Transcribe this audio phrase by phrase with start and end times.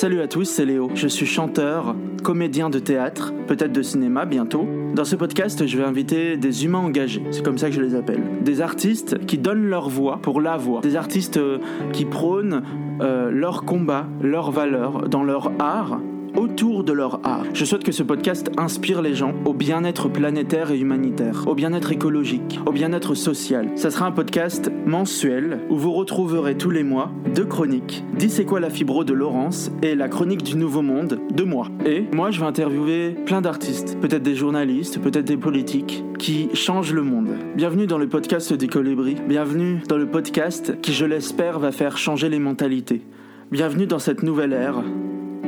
[0.00, 0.90] Salut à tous, c'est Léo.
[0.94, 4.66] Je suis chanteur, comédien de théâtre, peut-être de cinéma bientôt.
[4.94, 7.94] Dans ce podcast, je vais inviter des humains engagés, c'est comme ça que je les
[7.94, 8.22] appelle.
[8.40, 10.80] Des artistes qui donnent leur voix pour la voix.
[10.80, 11.58] Des artistes euh,
[11.92, 12.62] qui prônent
[13.02, 16.00] euh, leur combat, leurs valeurs dans leur art
[16.36, 17.44] autour de leur art.
[17.54, 21.92] Je souhaite que ce podcast inspire les gens au bien-être planétaire et humanitaire, au bien-être
[21.92, 23.68] écologique, au bien-être social.
[23.76, 28.04] Ça sera un podcast mensuel où vous retrouverez tous les mois deux chroniques.
[28.16, 31.68] Dis c'est quoi la fibro de Laurence et la chronique du Nouveau Monde de moi.
[31.86, 36.92] Et moi je vais interviewer plein d'artistes, peut-être des journalistes, peut-être des politiques qui changent
[36.92, 37.30] le monde.
[37.56, 39.16] Bienvenue dans le podcast des colibris.
[39.26, 43.02] Bienvenue dans le podcast qui je l'espère va faire changer les mentalités.
[43.50, 44.84] Bienvenue dans cette nouvelle ère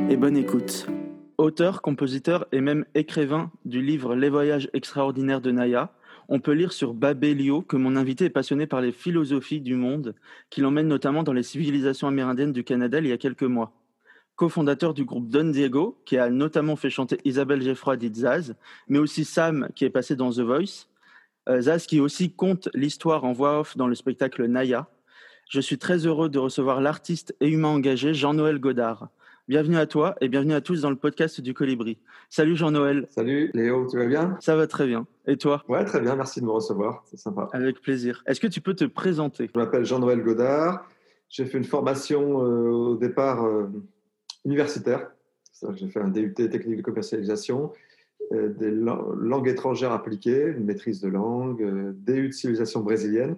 [0.09, 0.87] et bonne écoute.
[1.37, 5.91] Auteur, compositeur et même écrivain du livre Les voyages extraordinaires de Naya,
[6.29, 10.15] on peut lire sur Babelio que mon invité est passionné par les philosophies du monde,
[10.49, 13.73] qui l'emmène notamment dans les civilisations amérindiennes du Canada il y a quelques mois.
[14.35, 18.55] Co-fondateur du groupe Don Diego, qui a notamment fait chanter Isabelle Geffroy dit Zaz,
[18.87, 20.87] mais aussi Sam, qui est passé dans The Voice.
[21.49, 24.87] Euh, Zaz, qui aussi compte l'histoire en voix off dans le spectacle Naya.
[25.49, 29.09] Je suis très heureux de recevoir l'artiste et humain engagé Jean-Noël Godard.
[29.49, 31.97] Bienvenue à toi et bienvenue à tous dans le podcast du Colibri.
[32.29, 33.07] Salut Jean-Noël.
[33.09, 34.37] Salut Léo, tu vas bien?
[34.39, 35.05] Ça va très bien.
[35.27, 35.65] Et toi?
[35.67, 37.49] Ouais, très bien, merci de me recevoir, c'est sympa.
[37.51, 38.23] Avec plaisir.
[38.25, 39.49] Est-ce que tu peux te présenter?
[39.53, 40.87] Je m'appelle Jean-Noël Godard.
[41.27, 43.67] J'ai fait une formation euh, au départ euh,
[44.45, 45.11] universitaire.
[45.75, 47.73] J'ai fait un DUT technique de commercialisation,
[48.31, 53.35] euh, des langues étrangères appliquées, une maîtrise de langue, DU de civilisation brésilienne.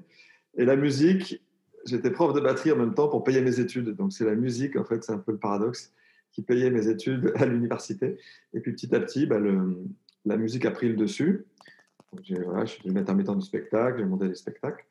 [0.55, 1.41] Et la musique,
[1.86, 3.95] j'étais prof de batterie en même temps pour payer mes études.
[3.95, 5.94] Donc c'est la musique, en fait, c'est un peu le paradoxe,
[6.31, 8.17] qui payait mes études à l'université.
[8.53, 9.39] Et puis petit à petit, bah,
[10.25, 11.45] la musique a pris le dessus.
[12.30, 14.86] Voilà, je suis devenu intermittent du spectacle, j'ai monté des spectacles.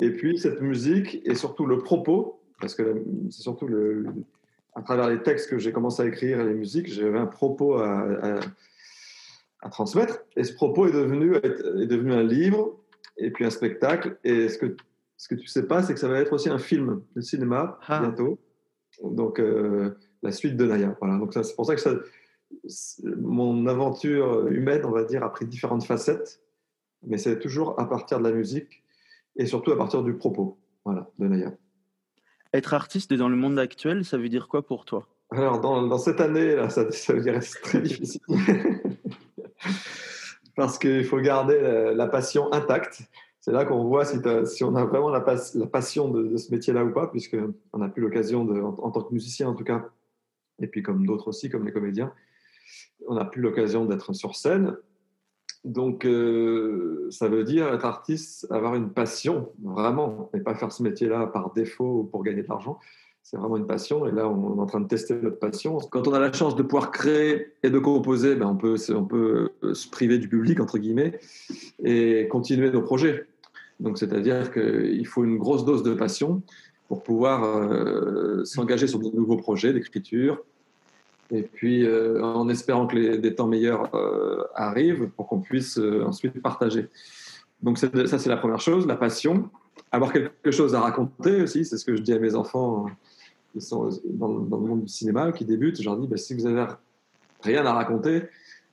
[0.00, 3.68] Et puis cette musique et surtout le propos, parce que c'est surtout
[4.74, 7.76] à travers les textes que j'ai commencé à écrire et les musiques, j'avais un propos
[7.76, 8.40] à,
[9.62, 10.20] à, transmettre.
[10.36, 12.76] Et ce propos est devenu, est devenu un livre
[13.16, 14.18] et puis un spectacle.
[14.24, 14.76] Et ce que
[15.18, 17.20] ce que tu ne sais pas, c'est que ça va être aussi un film de
[17.20, 18.00] cinéma ah.
[18.00, 18.38] bientôt.
[19.02, 20.96] Donc, euh, la suite de Naya.
[21.00, 21.18] Voilà.
[21.18, 21.94] Donc, c'est pour ça que ça,
[23.04, 26.40] mon aventure humaine, on va dire, a pris différentes facettes,
[27.02, 28.84] mais c'est toujours à partir de la musique
[29.36, 31.52] et surtout à partir du propos voilà, de Naya.
[32.54, 35.08] Être artiste dans le monde actuel, ça veut dire quoi pour toi?
[35.30, 38.22] Alors, dans, cette année, là, ça, ça veut dire c'est très difficile.
[40.56, 43.02] Parce qu'il faut garder la passion intacte
[43.48, 47.06] c'est là qu'on voit si, on a vraiment la, passion de, ce métier-là ou pas,
[47.06, 49.88] puisqu'on n'a plus l'occasion, en, en, tant que musicien en tout cas,
[50.60, 52.12] et puis comme d'autres aussi, comme les comédiens,
[53.06, 54.76] on n'a plus l'occasion d'être sur scène.
[55.64, 60.82] Donc, euh, ça veut dire être artiste, avoir une passion, vraiment, et pas faire ce
[60.82, 62.78] métier-là par défaut ou pour gagner de l'argent.
[63.22, 65.78] C'est vraiment une passion, et là, on est en train de tester notre passion.
[65.90, 69.04] Quand on a la chance de pouvoir créer et de composer, ben on, peut, on
[69.04, 71.18] peut se priver du public, entre guillemets,
[71.82, 73.26] et continuer nos projets.
[73.80, 76.42] Donc, c'est-à-dire qu'il faut une grosse dose de passion
[76.88, 80.42] pour pouvoir euh, s'engager sur de nouveaux projets d'écriture.
[81.30, 85.78] Et puis, euh, en espérant que les, des temps meilleurs euh, arrivent pour qu'on puisse
[85.78, 86.88] ensuite partager.
[87.62, 87.88] Donc, ça,
[88.18, 89.50] c'est la première chose, la passion.
[89.92, 92.86] Avoir quelque chose à raconter aussi, c'est ce que je dis à mes enfants
[93.52, 95.80] qui sont dans, le monde du cinéma, qui débutent.
[95.80, 96.66] Je leur dis, bah, si vous avez
[97.42, 98.22] rien à raconter,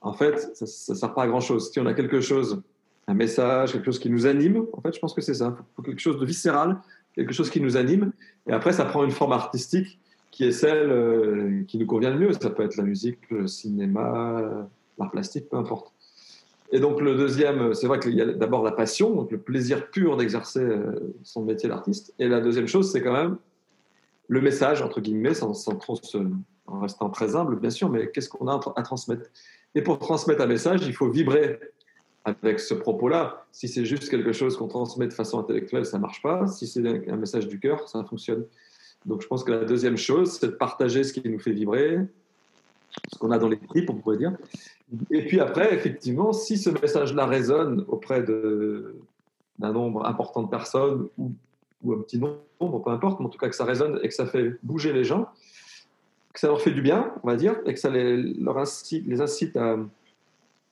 [0.00, 1.70] en fait, ça ne sert pas à grand-chose.
[1.70, 2.62] Si on a quelque chose
[3.06, 4.66] un message, quelque chose qui nous anime.
[4.72, 5.56] En fait, je pense que c'est ça.
[5.74, 6.78] Faut quelque chose de viscéral,
[7.14, 8.12] quelque chose qui nous anime.
[8.46, 9.98] Et après, ça prend une forme artistique
[10.30, 12.32] qui est celle euh, qui nous convient le mieux.
[12.32, 14.68] Ça peut être la musique, le cinéma,
[14.98, 15.92] l'art plastique, peu importe.
[16.72, 19.88] Et donc, le deuxième, c'est vrai qu'il y a d'abord la passion, donc le plaisir
[19.90, 22.12] pur d'exercer euh, son métier d'artiste.
[22.18, 23.36] Et la deuxième chose, c'est quand même
[24.28, 25.96] le message, entre guillemets, sans, sans trop
[26.66, 29.30] en restant très humble, bien sûr, mais qu'est-ce qu'on a à transmettre?
[29.76, 31.60] Et pour transmettre un message, il faut vibrer
[32.26, 33.46] avec ce propos-là.
[33.52, 36.46] Si c'est juste quelque chose qu'on transmet de façon intellectuelle, ça ne marche pas.
[36.48, 38.44] Si c'est un message du cœur, ça fonctionne.
[39.06, 42.00] Donc je pense que la deuxième chose, c'est de partager ce qui nous fait vibrer,
[43.12, 44.32] ce qu'on a dans les tripes, on pourrait dire.
[45.10, 51.32] Et puis après, effectivement, si ce message-là résonne auprès d'un nombre important de personnes ou,
[51.92, 54.26] un petit nombre, peu importe, mais en tout cas que ça résonne et que ça
[54.26, 55.28] fait bouger les gens,
[56.32, 59.20] que ça leur fait du bien, on va dire, et que ça les, leur les
[59.20, 59.76] incite à,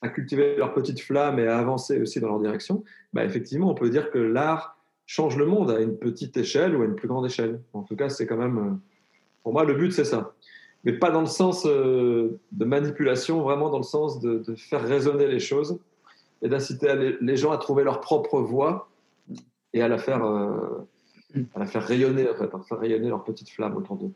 [0.05, 2.85] à cultiver leur petite flamme et à avancer aussi dans leur direction,
[3.15, 6.83] bah effectivement, on peut dire que l'art change le monde à une petite échelle ou
[6.83, 7.61] à une plus grande échelle.
[7.73, 8.71] En tout cas, c'est quand même, euh,
[9.43, 10.35] pour moi, le but, c'est ça.
[10.85, 15.27] Mais pas dans le sens euh, de manipulation, vraiment dans le sens de, faire résonner
[15.27, 15.79] les choses
[16.43, 18.91] et d'inciter les gens à trouver leur propre voix
[19.73, 20.87] et à la faire, euh,
[21.55, 24.13] à la faire rayonner, en fait, à faire rayonner leur petite flamme autour d'eux.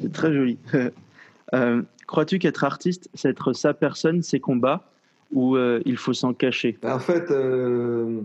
[0.00, 0.58] C'est très joli.
[2.06, 4.88] Crois-tu qu'être artiste, c'est être sa personne, ses combats,
[5.32, 8.22] ou euh, il faut s'en cacher ben, En fait, euh,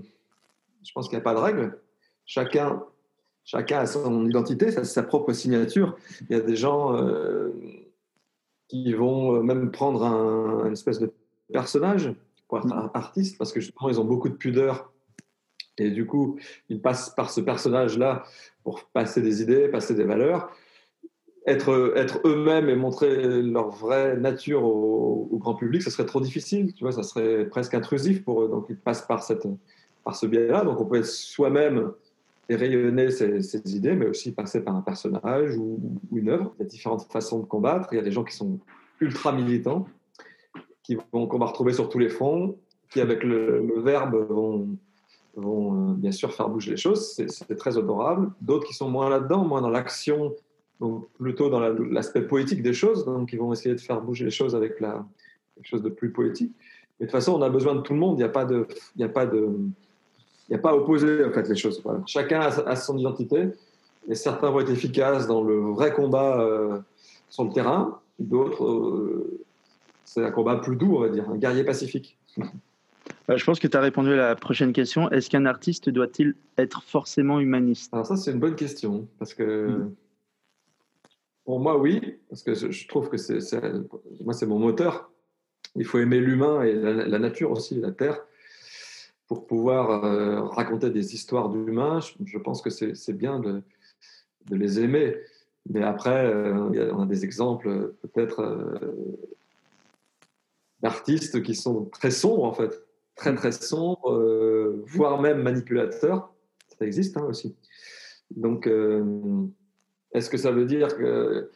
[0.83, 1.79] je pense qu'il n'y a pas de règle.
[2.25, 2.83] Chacun,
[3.43, 5.97] chacun a son identité, sa propre signature.
[6.29, 6.97] Il y a des gens
[8.69, 11.11] qui vont même prendre un, une espèce de
[11.51, 12.13] personnage
[12.47, 12.91] pour être mm.
[12.93, 14.91] artiste, parce que justement, ils ont beaucoup de pudeur.
[15.77, 16.37] Et du coup,
[16.69, 18.23] ils passent par ce personnage-là
[18.63, 20.51] pour passer des idées, passer des valeurs
[21.45, 26.83] être, eux-mêmes et montrer leur vraie nature au, grand public, ce serait trop difficile, tu
[26.83, 28.47] vois, ça serait presque intrusif pour eux.
[28.47, 29.45] Donc ils passent par, cette,
[30.03, 30.63] par ce biais-là.
[30.63, 31.91] Donc on peut être soi-même
[32.49, 35.79] et rayonner ses, idées, mais aussi passer par un personnage ou,
[36.13, 36.53] une œuvre.
[36.57, 37.89] Il y a différentes façons de combattre.
[37.91, 38.59] Il y a des gens qui sont
[39.01, 39.87] ultra militants,
[40.81, 42.55] qui vont, qu'on va retrouver sur tous les fronts,
[42.89, 44.67] qui avec le, verbe vont,
[45.35, 47.21] vont euh, bien sûr faire bouger les choses.
[47.27, 48.31] C'est très adorable.
[48.39, 50.33] D'autres qui sont moins là-dedans, moins dans l'action
[50.83, 53.05] donc plutôt dans l'aspect poétique des choses.
[53.05, 55.05] Donc, ils vont essayer de faire bouger les choses avec la,
[55.55, 56.51] quelque chose de plus poétique.
[56.99, 58.15] Mais de toute façon, on a besoin de tout le monde.
[58.17, 61.23] Il n'y a pas de, il n'y a pas de, il n'y a pas opposé
[61.23, 61.81] en fait les choses.
[62.05, 63.47] Chacun a, son identité
[64.09, 66.79] et certains vont être efficaces dans le vrai combat euh,
[67.29, 68.01] sur le terrain.
[68.19, 69.39] D'autres, euh,
[70.03, 72.17] c'est un combat plus doux, on va dire, un guerrier pacifique.
[73.29, 75.09] Euh, je pense que tu as répondu à la prochaine question.
[75.11, 77.93] Est-ce qu'un artiste doit-il être forcément humaniste?
[77.93, 79.67] Alors ça, c'est une bonne question parce que.
[79.67, 79.93] Mm.
[81.45, 83.39] Pour moi, oui, parce que je trouve que c'est,
[84.23, 85.11] moi, c'est mon moteur.
[85.75, 88.23] Il faut aimer l'humain et la, nature aussi, la terre,
[89.27, 91.99] pour pouvoir euh, raconter des histoires d'humains.
[92.23, 93.61] Je, pense que c'est, bien de,
[94.51, 95.17] les aimer.
[95.69, 99.17] Mais après, euh, on a des exemples peut-être euh,
[100.81, 102.83] d'artistes qui sont très sombres, en fait,
[103.15, 106.33] très très sombres, voire même manipulateurs.
[106.77, 107.55] Ça existe hein, aussi.
[108.31, 108.67] Donc,
[110.13, 111.49] est-ce que ça veut dire que,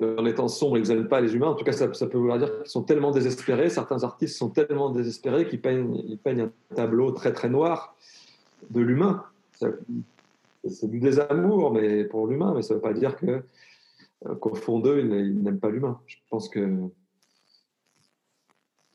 [0.00, 1.48] en étant sombres, ils n'aiment pas les humains?
[1.48, 4.90] En tout cas, ça, peut vouloir dire qu'ils sont tellement désespérés, certains artistes sont tellement
[4.90, 7.96] désespérés qu'ils peignent, un tableau très très noir
[8.70, 9.24] de l'humain.
[10.68, 13.42] C'est du désamour mais pour l'humain, mais ça ne veut pas dire que,
[14.40, 16.00] qu'au fond d'eux, ils n'aiment pas l'humain.
[16.06, 16.88] Je pense que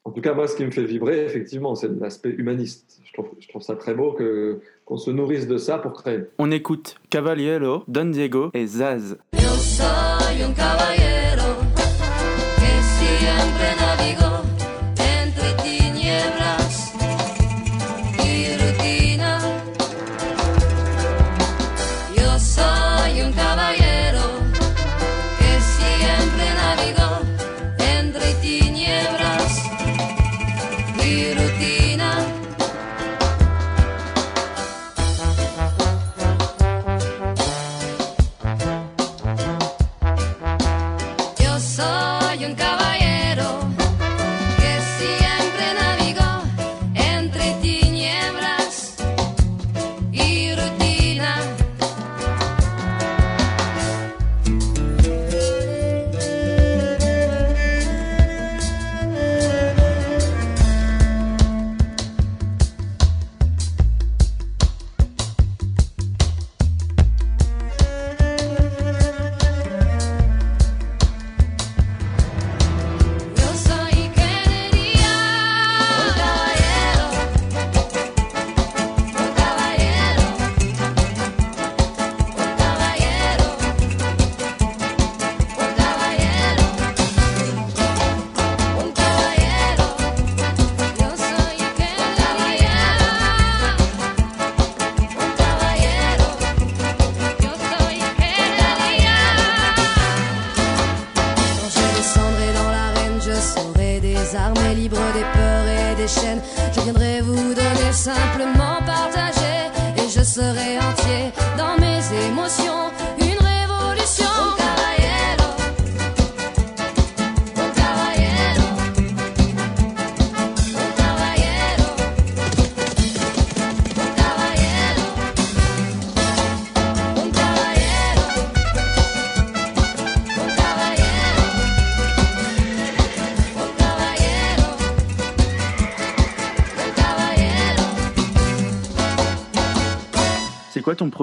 [0.05, 3.01] en tout cas, moi, ce qui me fait vibrer, effectivement, c'est l'aspect humaniste.
[3.03, 6.19] Je trouve, je trouve, ça très beau que, qu'on se nourrisse de ça pour créer.
[6.37, 9.17] On écoute Cavaliero, Don Diego et Zaz.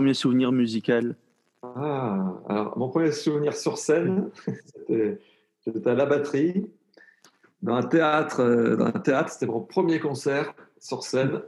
[0.02, 1.14] Premier souvenir musical
[1.62, 4.30] ah, alors, Mon premier souvenir sur scène,
[5.64, 6.66] c'était à la batterie,
[7.62, 8.40] dans un théâtre.
[8.40, 11.40] Euh, dans un théâtre, c'était mon premier concert sur scène.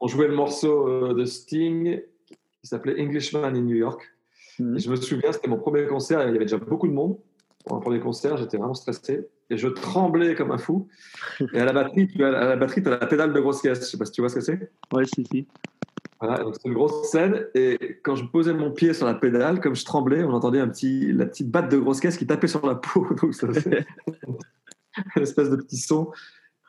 [0.00, 2.00] On jouait le morceau euh, de Sting
[2.30, 4.00] qui s'appelait Englishman in New York.
[4.58, 4.78] Mhm.
[4.78, 7.18] je me souviens, c'était mon premier concert, il y avait déjà beaucoup de monde.
[7.66, 10.88] pour un premier concert, j'étais vraiment stressé et je tremblais comme un fou.
[11.52, 13.60] Et à la batterie, tu as, à la batterie, tu as la pédale de grosse
[13.60, 13.80] caisse.
[13.80, 14.72] Je sais pas si tu vois ce que c'est.
[14.94, 15.46] Ouais, si, si.
[16.20, 17.46] Voilà, donc c'est une grosse scène.
[17.54, 20.68] Et quand je posais mon pied sur la pédale, comme je tremblais, on entendait un
[20.68, 23.06] petit, la petite batte de grosse caisse qui tapait sur la peau.
[23.22, 23.86] Donc ça, c'est
[25.16, 26.10] une espèce de petit son.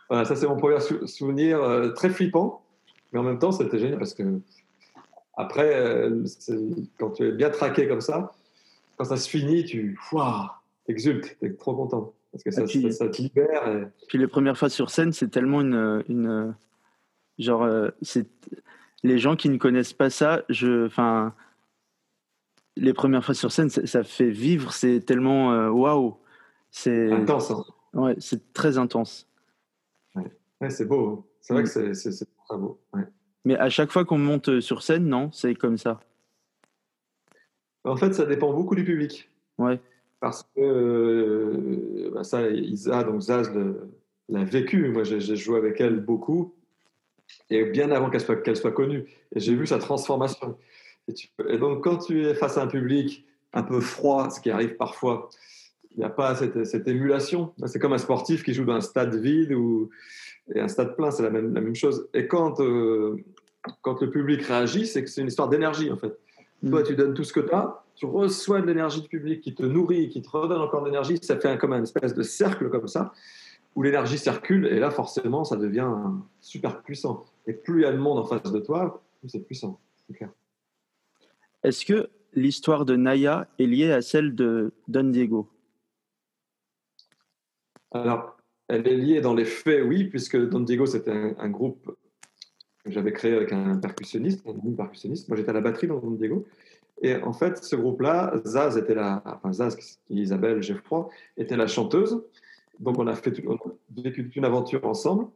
[0.07, 0.77] Voilà, ça, c'est mon premier
[1.07, 2.63] souvenir euh, très flippant.
[3.11, 4.23] Mais en même temps, c'était génial parce que
[5.35, 6.25] après, euh,
[6.99, 8.33] quand tu es bien traqué comme ça,
[8.97, 9.97] quand ça se finit, tu
[10.87, 12.13] exultes, tu es trop content.
[12.31, 13.89] Parce que ça, puis, ça, te libère.
[14.07, 16.03] Puis les premières fois sur scène, c'est tellement une.
[16.07, 16.53] une
[17.39, 18.27] genre, euh, c'est
[19.03, 20.85] les gens qui ne connaissent pas ça, je.
[20.85, 21.33] Enfin.
[22.75, 26.17] Les premières fois sur scène, ça, fait vivre, c'est tellement euh, waouh.
[26.71, 27.51] c'est intense.
[27.51, 27.65] Hein.
[27.93, 29.27] Ouais, c'est très intense.
[30.15, 31.09] Ouais, c'est beau.
[31.09, 31.23] Hein.
[31.41, 32.79] C'est vrai que c'est très beau.
[33.43, 35.99] Mais à chaque fois qu'on monte sur scène, non, c'est comme ça.
[37.83, 39.29] En fait, ça dépend beaucoup du public.
[39.57, 39.81] Ouais
[40.19, 43.51] parce que euh, bah, ça, Isa, donc Zaz
[44.29, 44.89] l'a vécu.
[44.89, 46.53] Moi, j'ai joué avec elle beaucoup,
[47.49, 49.05] et bien avant qu'elle soit, qu'elle soit connue.
[49.35, 50.57] Et j'ai vu sa transformation.
[51.47, 54.75] Et, donc, quand tu es face à un public un peu froid, ce qui arrive
[54.75, 55.29] parfois,
[55.91, 57.51] il n'y a pas cette, cette émulation.
[57.65, 59.89] C'est comme un sportif qui joue dans un stade vide ou
[60.55, 62.07] et un stade plein, c'est la même, la même chose.
[62.13, 63.17] Et quand, euh,
[63.81, 66.17] quand le public réagit, c'est que c'est une histoire d'énergie, en fait.
[66.67, 66.83] Toi, mm.
[66.83, 69.63] tu donnes tout ce que tu as, tu reçois de l'énergie du public qui te
[69.63, 72.87] nourrit, qui te redonne encore de l'énergie, ça fait comme un espèce de cercle comme
[72.87, 73.13] ça,
[73.75, 75.91] où l'énergie circule, et là, forcément, ça devient
[76.41, 77.25] super puissant.
[77.47, 80.13] Et plus il y a de monde en face de toi, plus c'est puissant, c'est
[80.13, 80.29] clair.
[81.63, 85.49] Est-ce que l'histoire de Naya est liée à celle de Don Diego?
[87.91, 91.95] Alors, elle est liée dans les faits, oui, puisque Don Diego, c'était un, groupe
[92.83, 95.27] que j'avais créé avec un percussionniste, un percussionniste.
[95.27, 96.45] Moi, j'étais à la batterie dans Don Diego.
[97.01, 99.75] Et en fait, ce groupe-là, Zaz était la, enfin Zaz,
[100.09, 102.21] Isabelle Geoffroy, était la chanteuse.
[102.79, 103.33] Donc on a fait
[103.95, 105.27] vécu une aventure ensemble.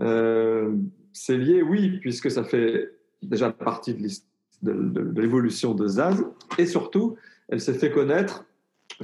[0.00, 0.74] Euh,
[1.12, 2.90] c'est lié, oui, puisque ça fait
[3.22, 6.24] déjà partie de, de l'évolution de Zaz.
[6.58, 7.16] Et surtout,
[7.48, 8.44] elle s'est fait connaître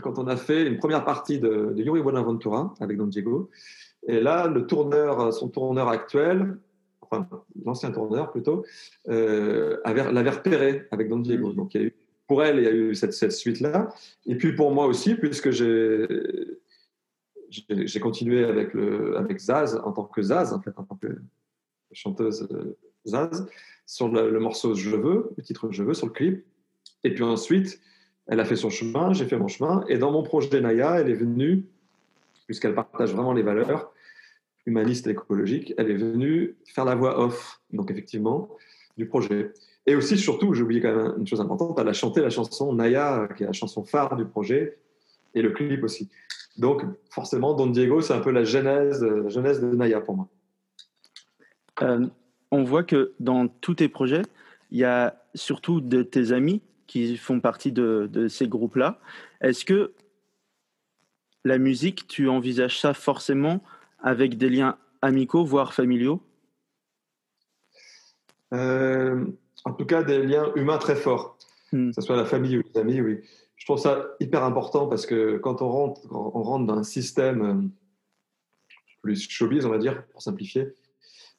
[0.01, 3.51] quand on a fait une première partie de, Yuri Bonaventura avec Don Diego.
[4.07, 6.57] Et là, le tourneur, son tourneur actuel,
[7.01, 7.29] enfin
[7.65, 8.65] l'ancien tourneur plutôt,
[9.09, 11.53] euh, l'avait repéré avec Don Diego.
[11.53, 11.95] Donc il y a eu,
[12.27, 13.89] pour elle, il y a eu cette, cette suite-là.
[14.27, 16.07] Et puis pour moi aussi, puisque j'ai
[17.51, 21.09] j'ai continué avec, le, Zaz en tant que Zaz, en fait, en tant que
[21.93, 22.77] chanteuse euh,
[23.07, 23.47] Zaz,
[23.87, 26.45] sur le, morceau Je veux, le titre Je veux, sur le clip.
[27.05, 27.81] Et puis ensuite,
[28.27, 29.85] elle a fait son chemin, j'ai fait mon chemin.
[29.89, 31.65] Et dans mon projet Naya, elle est venue,
[32.47, 33.93] puisqu'elle partage vraiment les valeurs,
[34.67, 38.49] humaniste et écologique, elle est venue faire la voix off, donc effectivement,
[38.97, 39.53] du projet.
[39.87, 42.73] Et aussi, surtout, j'ai oublié quand même une chose importante, elle a chanté la chanson
[42.73, 44.79] Naya, qui est la chanson phare du projet,
[45.35, 46.09] et le clip aussi.
[46.59, 50.29] Donc, forcément, Don Diego, c'est un peu la genèse, la genèse de Naya pour moi.
[51.83, 52.07] Euh,
[52.51, 54.23] on voit que dans tous tes projets,
[54.71, 59.01] il y a surtout de tes amis qui font partie de, de ces groupes-là.
[59.41, 59.93] Est-ce que
[61.45, 63.63] la musique, tu envisages ça forcément
[64.03, 66.23] avec des liens amicaux, voire familiaux?
[68.55, 69.27] Euh,
[69.65, 71.39] En tout cas, des liens humains très forts,
[71.73, 71.89] hmm.
[71.89, 73.21] que ce soit la famille ou les amis, oui.
[73.57, 77.43] Je trouve ça hyper important parce que quand on rentre, on rentre dans un système
[77.43, 77.69] euh,
[79.03, 80.69] plus showbiz, on va dire, pour simplifier,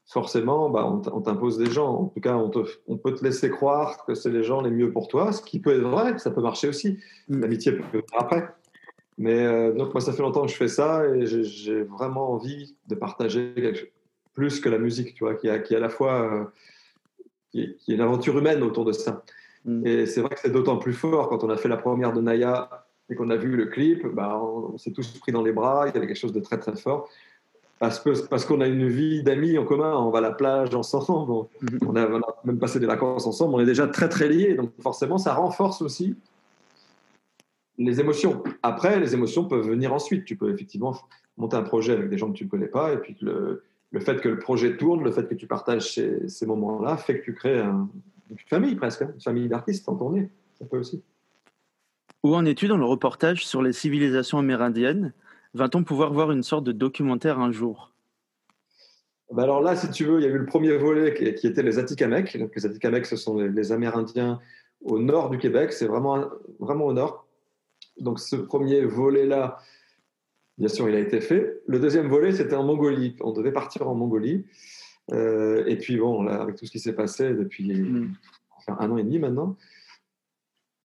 [0.07, 1.93] forcément, bah, on t'impose des gens.
[1.93, 2.51] En tout cas, on,
[2.87, 5.59] on, peut te laisser croire que c'est les gens les mieux pour toi, ce qui
[5.59, 6.97] peut être vrai, ça peut marcher aussi.
[7.27, 7.41] Hmm.
[7.41, 8.47] L'amitié peut venir après.
[9.17, 12.75] Mais euh, donc, moi, ça fait longtemps que je fais ça et j'ai vraiment envie
[12.87, 13.89] de partager quelque chose,
[14.33, 16.45] plus que la musique, tu vois, qui, a, qui à la fois euh,
[17.51, 19.23] qui, est, une aventure humaine autour de ça.
[19.67, 19.85] Mm.
[19.85, 22.21] Et c'est vrai que c'est d'autant plus fort quand on a fait la première de
[22.21, 22.69] Naya
[23.09, 25.93] et qu'on a vu le clip, bah, on, s'est tous pris dans les bras, il
[25.93, 27.09] y avait quelque chose de très très fort.
[27.79, 30.73] Parce qu'on parce qu'on a une vie d'amis en commun, on va à la plage
[30.73, 31.77] ensemble, on, mm.
[31.87, 34.55] on, a, on, a, même passé des vacances ensemble, on est déjà très très liés,
[34.55, 36.15] donc forcément ça renforce aussi
[37.77, 38.43] les émotions.
[38.63, 40.25] Après, les émotions peuvent venir ensuite.
[40.25, 40.95] Tu peux effectivement
[41.37, 43.99] monter un projet avec des gens que tu ne connais pas, et puis le, le,
[43.99, 47.23] fait que le projet tourne, le fait que tu partages ces, ces moments-là, fait que
[47.23, 47.61] tu crées
[48.29, 50.29] une famille presque, hein, une famille d'artistes en tournée.
[50.57, 51.03] Ça peut aussi.
[52.23, 55.13] Où en es-tu dans le reportage sur les civilisations amérindiennes?
[55.53, 57.91] Va-t-on pouvoir voir une sorte de documentaire un jour?
[59.31, 61.63] Ben alors là, si tu veux, il y a eu le premier volet qui, était
[61.63, 62.37] les Atikamekw.
[62.37, 64.39] Donc les Atikamekw, ce sont les, les Amérindiens
[64.81, 65.73] au nord du Québec.
[65.73, 66.25] C'est vraiment,
[66.59, 67.27] vraiment au nord.
[67.99, 69.57] Donc ce premier volet-là,
[70.57, 71.61] bien sûr, il a été fait.
[71.67, 73.15] Le deuxième volet, c'était en Mongolie.
[73.21, 74.45] On devait partir en Mongolie.
[75.13, 78.13] Euh, et puis bon, là, avec tout ce qui s'est passé depuis mm.
[78.67, 79.55] un an et demi maintenant,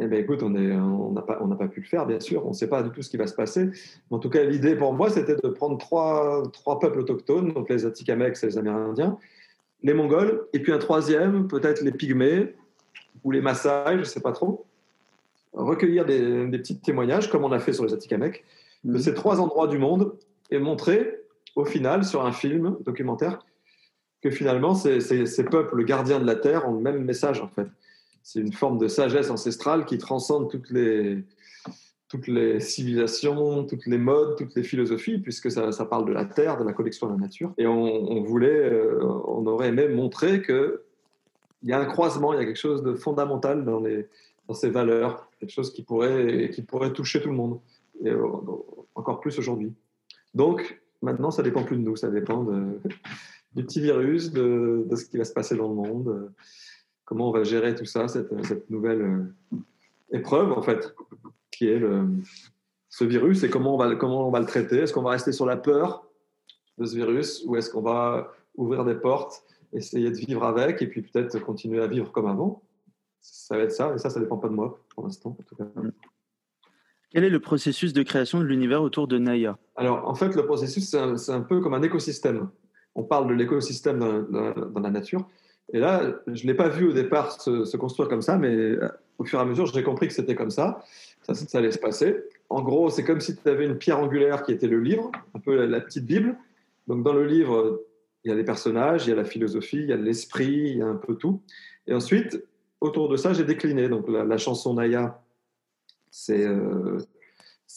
[0.03, 2.45] eh bien, écoute, on n'a pas, pas pu le faire, bien sûr.
[2.45, 3.71] On ne sait pas du tout ce qui va se passer.
[4.11, 7.87] en tout cas, l'idée pour moi, c'était de prendre trois, trois peuples autochtones, donc les
[7.87, 9.19] Atikameks et les Amérindiens,
[9.83, 12.55] les Mongols, et puis un troisième, peut-être les Pygmées
[13.23, 14.65] ou les Maasai, je ne sais pas trop.
[15.53, 18.45] Recueillir des, petits témoignages, comme on a fait sur les Atikameks,
[18.85, 18.99] de mhm.
[18.99, 20.15] ces trois endroits du monde
[20.51, 21.21] et montrer,
[21.55, 23.45] au final, sur un film documentaire,
[24.23, 27.67] que finalement, ces, peuples gardiens de la Terre ont le même message, en fait
[28.23, 31.25] c'est une forme de sagesse ancestrale qui transcende toutes les,
[32.09, 36.59] toutes les civilisations, toutes les modes, toutes les philosophies, puisque ça, parle de la terre,
[36.59, 37.53] de la connexion à la nature.
[37.59, 40.79] Et on, voulait, euh, on aurait aimé montrer qu'il
[41.65, 45.53] y a un croisement, il y a quelque chose de fondamental dans ces valeurs, quelque
[45.53, 47.59] chose qui pourrait, qui pourrait toucher tout le monde,
[48.05, 48.27] et euh,
[48.95, 49.73] encore plus aujourd'hui.
[50.35, 52.79] Donc, maintenant, ça dépend plus de nous, ça dépend de,
[53.55, 56.33] du petit virus, de, de, ce qui va se passer dans le monde
[57.13, 59.57] comment on va gérer tout ça, cette, nouvelle euh,
[60.13, 60.95] épreuve, en fait,
[61.51, 62.07] qui est le,
[62.89, 64.79] ce virus et comment on va, comment on va le traiter.
[64.79, 66.07] Est-ce qu'on va rester sur la peur
[66.79, 69.45] de ce virus ou est-ce qu'on va ouvrir des portes,
[69.75, 72.63] essayer de vivre avec et puis peut-être continuer à vivre comme avant?
[73.21, 75.43] Ça va être ça, et ça, ça ne dépend pas de moi pour l'instant, en
[75.43, 75.65] tout cas.
[77.11, 79.59] Quel est le processus de création de l'univers autour de Naya?
[79.77, 82.49] Alors, en fait, le processus, c'est un, peu comme un écosystème.
[82.95, 85.27] On parle de l'écosystème dans, la nature.
[85.73, 88.89] Et là, je ne l'ai pas vu au départ se, construire comme ça, mais euh,
[89.19, 90.85] au fur et à mesure, j'ai compris que c'était comme ça.
[91.23, 91.35] ça.
[91.35, 92.17] Ça allait se passer.
[92.51, 95.39] En gros, c'est comme si tu avais une pierre angulaire qui était le livre, un
[95.39, 96.37] peu la, petite Bible.
[96.87, 97.83] Donc, dans le livre,
[98.25, 100.79] il y a des personnages, il y a la philosophie, il y a l'esprit, il
[100.79, 101.41] y a un peu tout.
[101.87, 102.45] Et ensuite,
[102.81, 103.89] autour de ça, j'ai décliné.
[103.89, 105.23] Donc, la, chanson Naya,
[106.11, 106.99] c'est euh,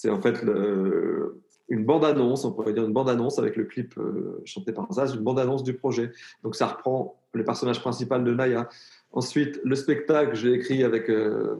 [0.07, 4.71] en fait le, une bande-annonce, on pourrait dire une bande-annonce avec le clip euh, chanté
[4.71, 6.11] par Zaz, une bande-annonce du projet.
[6.43, 8.69] Donc ça reprend le personnage principal de Naya.
[9.11, 11.55] Ensuite, le spectacle, j'ai écrit avec euh,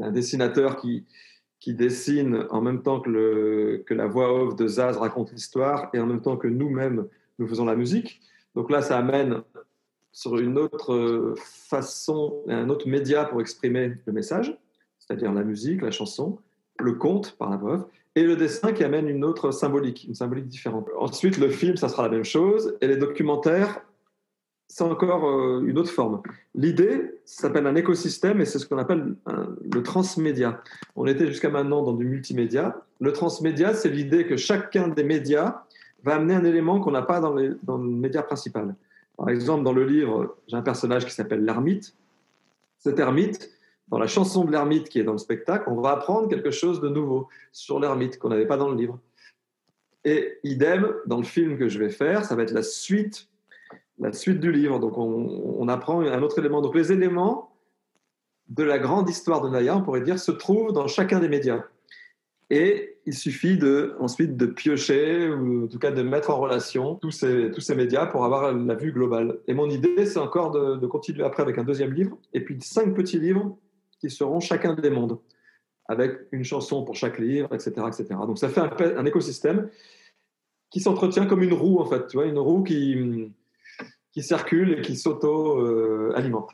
[0.00, 1.04] un dessinateur qui,
[1.60, 5.90] qui dessine en même temps que, le, que la voix off de Zaz raconte l'histoire
[5.92, 7.06] et en même temps que nous-mêmes,
[7.38, 8.20] nous faisons la musique.
[8.56, 9.42] Donc là, ça amène
[10.12, 14.58] sur une autre euh, façon, un autre média pour exprimer le message,
[14.98, 16.38] c'est-à-dire la musique, la chanson,
[16.80, 17.86] le conte par la voix off
[18.20, 20.86] et le dessin qui amène une autre symbolique, une symbolique différente.
[20.98, 23.82] Ensuite, le film, ça sera la même chose, et les documentaires,
[24.68, 26.20] c'est encore euh, une autre forme.
[26.54, 29.16] L'idée s'appelle un écosystème et c'est ce qu'on appelle
[29.72, 30.62] le transmédia.
[30.96, 32.82] On était jusqu'à maintenant dans du multimédia.
[33.00, 35.62] Le transmédia, c'est l'idée que chacun des médias
[36.04, 38.76] va amener un élément qu'on n'a pas dans, dans le média principal.
[39.16, 41.94] Par exemple, dans le livre, j'ai un personnage qui s'appelle l'ermite.
[42.78, 43.50] Cet ermite,
[43.90, 46.80] dans la chanson de l'ermite qui est dans le spectacle, on va apprendre quelque chose
[46.80, 48.98] de nouveau sur l'ermite qu'on n'avait pas dans le livre.
[50.04, 53.28] Et idem, dans le film que je vais faire, ça va être la suite,
[53.98, 54.78] la suite du livre.
[54.78, 56.62] Donc on, apprend un autre élément.
[56.62, 57.50] Donc les éléments
[58.48, 61.64] de la grande histoire de Naya, on pourrait dire, se trouvent dans chacun des médias.
[62.48, 66.96] Et il suffit de, ensuite de piocher, ou en tout cas de mettre en relation
[66.96, 69.38] tous ces, tous ces médias pour avoir la vue globale.
[69.46, 72.56] Et mon idée, c'est encore de, de continuer après avec un deuxième livre, et puis
[72.60, 73.56] cinq petits livres
[74.00, 75.18] qui seront chacun des mondes,
[75.86, 77.72] avec une chanson pour chaque livre, etc.
[77.86, 78.06] etc.
[78.26, 79.68] Donc ça fait un, écosystème
[80.70, 83.30] qui s'entretient comme une roue, en fait, tu vois, une roue qui,
[84.12, 86.50] qui circule et qui s'auto-alimente.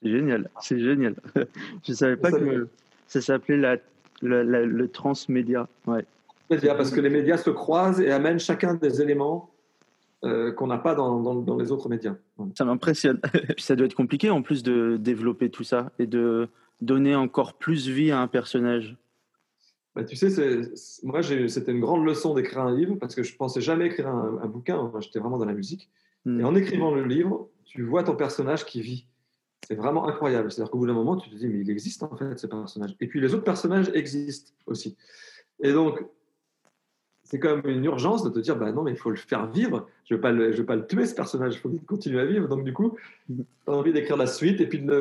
[0.00, 1.14] c'est génial, c'est génial.
[1.34, 2.68] Je ne savais pas que
[3.08, 3.76] ça s'appelait la,
[4.22, 5.68] le transmédia.
[5.86, 6.04] Ouais.
[6.48, 9.49] Parce que les médias se croisent et amènent chacun des éléments
[10.22, 12.14] euh, qu'on n'a pas dans, dans, dans, les autres médias.
[12.54, 13.20] Ça m'impressionne.
[13.58, 16.48] ça doit être compliqué en plus de développer tout ça et de
[16.82, 18.98] donner encore plus vie à un personnage
[19.94, 20.28] bah, Tu sais,
[21.04, 24.46] moi, c'était une grande leçon d'écrire un livre parce que je pensais jamais écrire un,
[24.46, 24.92] bouquin.
[25.00, 25.88] J'étais vraiment dans la musique.
[26.26, 26.40] Hmm.
[26.40, 29.06] Et en écrivant le livre, tu vois ton personnage qui vit.
[29.66, 30.52] C'est vraiment incroyable.
[30.52, 32.94] C'est-à-dire qu'au bout d'un moment, tu te dis, mais il existe en fait ce personnage.
[33.00, 34.98] Et puis les autres personnages existent aussi.
[35.62, 36.04] Et donc,
[37.30, 39.88] c'est comme une urgence de te dire bah non mais il faut le faire vivre.
[40.04, 41.54] Je veux, veux, pas le tuer ce personnage.
[41.54, 42.48] Il faut qu'il continue à vivre.
[42.48, 42.96] Donc du coup
[43.68, 44.92] as envie d'écrire la suite et puis de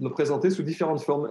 [0.00, 1.30] le, présenter sous différentes formes.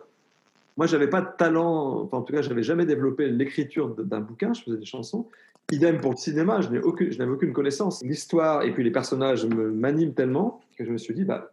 [0.78, 4.54] Moi j'avais pas de talent enfin, en tout cas j'avais jamais développé l'écriture d'un bouquin.
[4.54, 5.28] Je faisais des chansons.
[5.74, 6.62] Idem pour le cinéma.
[6.62, 8.02] Je n'avais aucune, aucune connaissance.
[8.02, 11.52] L'histoire et puis les personnages m'animent tellement que je me suis dit bah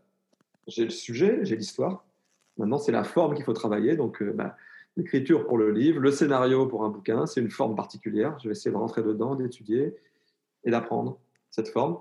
[0.68, 2.04] j'ai le sujet j'ai l'histoire.
[2.56, 3.96] Maintenant c'est la forme qu'il faut travailler.
[3.96, 4.54] Donc euh, bah,
[4.96, 8.38] l'écriture pour le livre, le scénario pour un bouquin, c'est une forme particulière.
[8.38, 9.94] Je vais essayer de rentrer dedans, d'étudier
[10.64, 11.18] et d'apprendre
[11.50, 11.98] cette forme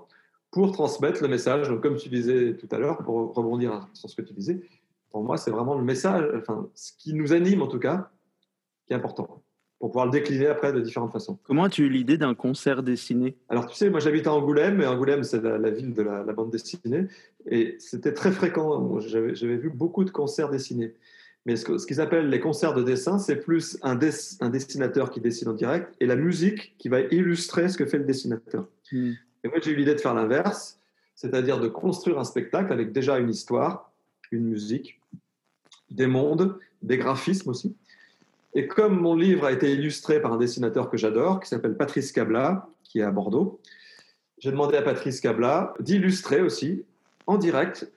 [0.50, 1.68] pour transmettre le message.
[1.68, 4.60] Donc, comme tu disais tout à l'heure, pour rebondir sur ce que tu disais,
[5.10, 8.10] pour moi, c'est vraiment le message, enfin, ce qui nous anime en tout cas,
[8.86, 9.42] qui est important
[9.78, 11.40] pour pouvoir le décliner après de différentes façons.
[11.42, 13.36] Comment as-tu eu l'idée d'un concert dessiné?
[13.48, 16.32] Alors, tu sais, moi j'habite à Angoulême, et Angoulême, c'est la, ville de la, la
[16.32, 17.08] bande dessinée,
[17.46, 19.00] et c'était très fréquent.
[19.00, 20.94] J'avais vu beaucoup de concerts dessinés.
[21.44, 23.98] Mais ce, qu'ils appellent les concerts de dessin, c'est plus un,
[24.40, 27.98] un, dessinateur qui dessine en direct et la musique qui va illustrer ce que fait
[27.98, 28.66] le dessinateur.
[28.92, 29.12] Hmm.
[29.42, 30.78] Et moi, j'ai eu l'idée de faire l'inverse,
[31.16, 33.90] c'est-à-dire de construire un spectacle avec déjà une histoire,
[34.30, 35.00] une musique,
[35.90, 37.74] des mondes, des graphismes aussi.
[38.54, 42.12] Et comme mon livre a été illustré par un dessinateur que j'adore, qui s'appelle Patrice
[42.12, 43.60] Cabla, qui est à Bordeaux,
[44.38, 46.84] j'ai demandé à Patrice Cabla d'illustrer aussi
[47.26, 47.90] en direct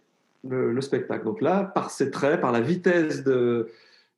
[0.47, 1.25] le, spectacle.
[1.25, 3.69] Donc là, par ses traits, par la vitesse de,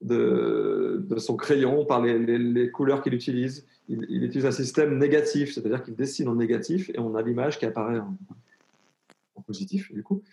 [0.01, 5.95] de, son crayon, par les, couleurs qu'il utilise, il, utilise un système négatif, c'est-à-dire qu'il
[5.95, 8.15] dessine en négatif et on a l'image qui apparaît en,
[9.45, 10.23] positif, du coup.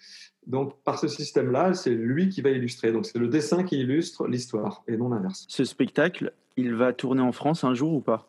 [0.46, 2.90] Donc, par ce système-là, c'est lui qui va illustrer.
[2.90, 5.44] Donc, c'est le dessin qui illustre l'histoire et non l'inverse.
[5.48, 8.26] Ce spectacle, il va tourner en France un jour ou pas?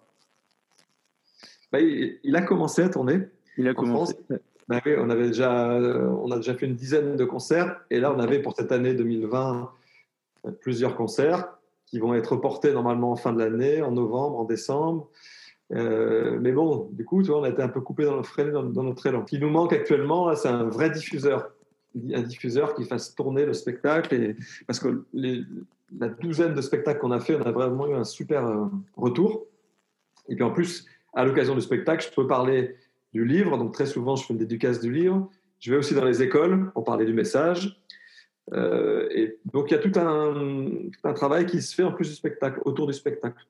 [1.71, 3.21] Bah, il, a commencé à tourner.
[3.57, 4.15] Il a commencé.
[4.67, 7.79] Bah on, avait déjà, on a déjà fait une dizaine de concerts.
[7.91, 9.71] Et là, on avait pour cette année 2020
[10.61, 11.47] plusieurs concerts
[11.85, 15.07] qui vont être reportés normalement en fin de l'année, en novembre, en décembre.
[15.73, 19.07] Euh, mais bon, du coup, tu vois, on a été un peu coupé dans, notre
[19.07, 19.21] élan.
[19.25, 21.51] Ce qui nous manque actuellement, c'est un vrai diffuseur.
[22.13, 24.35] Un diffuseur qui fasse tourner le spectacle.
[24.67, 28.45] Parce que la douzaine de spectacles qu'on a fait, on a vraiment eu un super
[28.45, 28.65] euh,
[28.97, 29.45] retour.
[30.27, 32.75] Et puis en plus, à l'occasion du spectacle, je peux parler
[33.15, 33.57] du livre.
[33.57, 35.29] Donc très souvent, je fais une dédicace du livre.
[35.59, 37.81] Je vais aussi dans les écoles pour parler du message.
[38.53, 42.15] Euh, et donc il y a tout un, travail qui se fait en plus du
[42.15, 43.47] spectacle, autour du spectacle,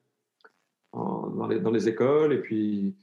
[0.94, 2.94] dans, les, écoles et puis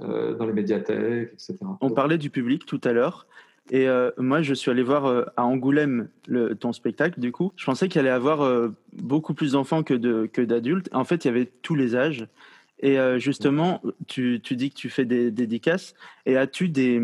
[0.00, 1.58] euh, dans les médiathèques, etc.
[1.80, 3.26] On parlait du public tout à l'heure.
[3.70, 7.20] Et euh, moi, je suis allé voir à Angoulême le, ton spectacle.
[7.20, 10.88] Du coup, je pensais qu'il allait avoir beaucoup plus d'enfants que d'adultes.
[10.92, 12.26] En fait, il y avait tous les âges.
[12.80, 15.94] Et euh, justement, tu, tu, dis que tu fais des, dédicaces.
[16.26, 17.00] Et as-tu des,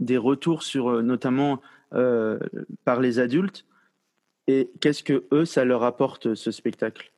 [0.00, 1.60] des, retours sur, euh, notamment
[1.92, 2.38] euh,
[2.84, 3.66] par les adultes?
[4.46, 7.12] Et qu'est-ce que eux, ça leur apporte ce spectacle?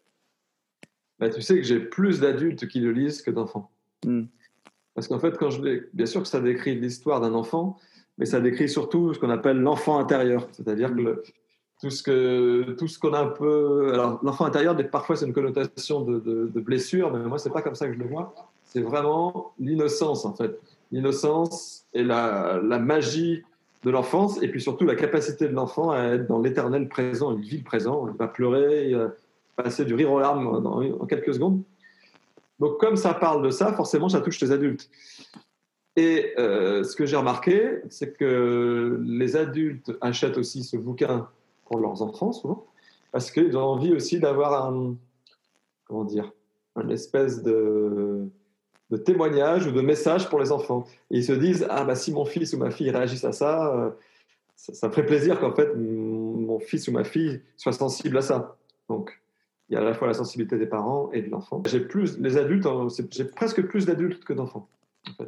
[1.18, 3.70] Bah, Tu sais que j'ai plus d'adultes qui le lisent que d'enfants.
[4.04, 4.24] Hmm.
[4.94, 7.78] Parce qu'en fait, quand je bien sûr que ça décrit l'histoire d'un enfant,
[8.18, 10.48] mais ça décrit surtout ce qu'on appelle l'enfant intérieur.
[10.52, 11.22] C'est-à-dire que le,
[11.82, 15.32] tout ce que tout ce qu'on a un peu alors l'enfant intérieur parfois c'est une
[15.32, 18.34] connotation de, de, blessure mais moi c'est pas comme ça que je le vois.
[18.64, 20.58] C'est vraiment l'innocence en fait.
[20.92, 23.42] L'innocence et la, la, magie
[23.82, 27.42] de l'enfance et puis surtout la capacité de l'enfant à être dans l'éternel présent il
[27.42, 28.06] vit le présent.
[28.08, 29.10] Il va pleurer il va
[29.56, 31.62] passer du rire aux larmes en, quelques secondes.
[32.60, 34.88] Donc comme ça parle de ça forcément ça touche les adultes.
[35.96, 41.26] Et euh, ce que j'ai remarqué c'est que les adultes achètent aussi ce bouquin
[41.78, 42.66] leurs enfants souvent,
[43.10, 44.96] parce qu'ils ont envie aussi d'avoir un,
[45.84, 46.32] comment dire,
[46.80, 48.28] une espèce de,
[49.04, 50.86] témoignage ou de message pour les enfants.
[51.10, 53.90] Ils se disent, ah bah si mon fils ou ma fille réagissent à ça, euh,
[54.54, 58.56] ça, me ferait plaisir qu'en fait mon fils ou ma fille soit sensible à ça.
[58.88, 59.18] Donc
[59.68, 61.62] il y a à la fois la sensibilité des parents et de l'enfant.
[61.66, 64.68] J'ai plus, les adultes, hein, j'ai presque plus d'adultes que d'enfants.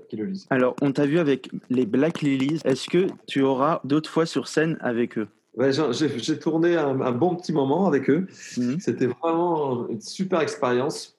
[0.09, 0.46] Qui le lisent.
[0.50, 2.61] Alors, on t'a vu avec les Black Lilies.
[2.64, 5.26] Est-ce que tu auras d'autres fois sur scène avec eux?
[5.58, 8.26] J'ai tourné un, bon petit moment avec eux.
[8.56, 8.80] Mhm.
[8.80, 11.16] C'était vraiment une super expérience.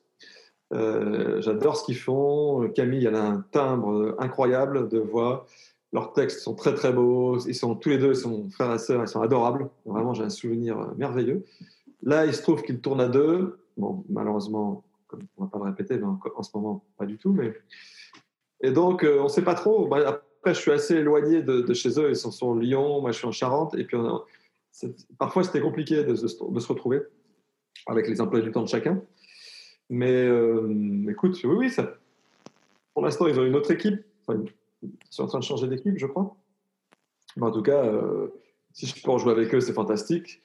[0.73, 2.69] Euh, j'adore ce qu'ils font.
[2.75, 5.45] Camille, elle a un timbre incroyable de voix.
[5.93, 7.39] Leurs textes sont très très beaux.
[7.39, 9.69] Ils sont tous les deux, ils sont frères et sœurs, ils sont adorables.
[9.85, 11.45] Vraiment, j'ai un souvenir merveilleux.
[12.03, 13.57] Là, il se trouve qu'ils tournent à deux.
[13.77, 17.31] Bon, malheureusement, on ne va pas le répéter, mais en, ce moment, pas du tout.
[17.31, 17.53] Mais...
[18.61, 19.87] Et donc, euh, on ne sait pas trop.
[19.87, 20.21] Bah,
[20.53, 22.09] je suis assez éloigné de, chez eux.
[22.09, 23.75] Ils sont sur Lyon, moi, je suis en Charente.
[23.75, 23.97] Et puis,
[25.17, 27.01] parfois, c'était compliqué de, se retrouver
[27.87, 29.01] avec les emplois du temps de chacun.
[29.89, 31.95] Mais euh, écoute, oui, oui, ça,
[32.93, 34.03] pour l'instant, ils ont une autre équipe.
[34.29, 36.35] ils sont en train de changer d'équipe, je crois.
[37.37, 38.27] Mais en tout cas, euh,
[38.73, 40.41] si je peux en jouer avec eux, c'est fantastique.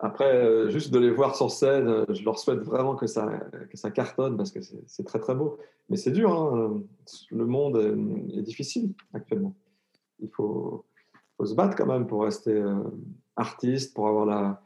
[0.00, 3.40] Après, euh, juste de les voir sur scène, euh, je leur souhaite vraiment que ça,
[3.70, 5.58] que ça cartonne parce que c'est très très beau.
[5.88, 6.82] Mais c'est dur, hein.
[7.30, 9.54] le monde est, difficile actuellement.
[10.20, 10.84] Il faut,
[11.36, 12.74] faut, se battre quand même pour rester euh,
[13.36, 14.62] artiste, pour avoir la,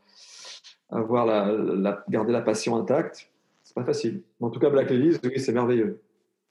[0.91, 3.31] avoir la, garder la passion intacte.
[3.63, 4.23] C'est pas facile.
[4.41, 6.01] En tout cas, Black Lilies, oui, c'est merveilleux.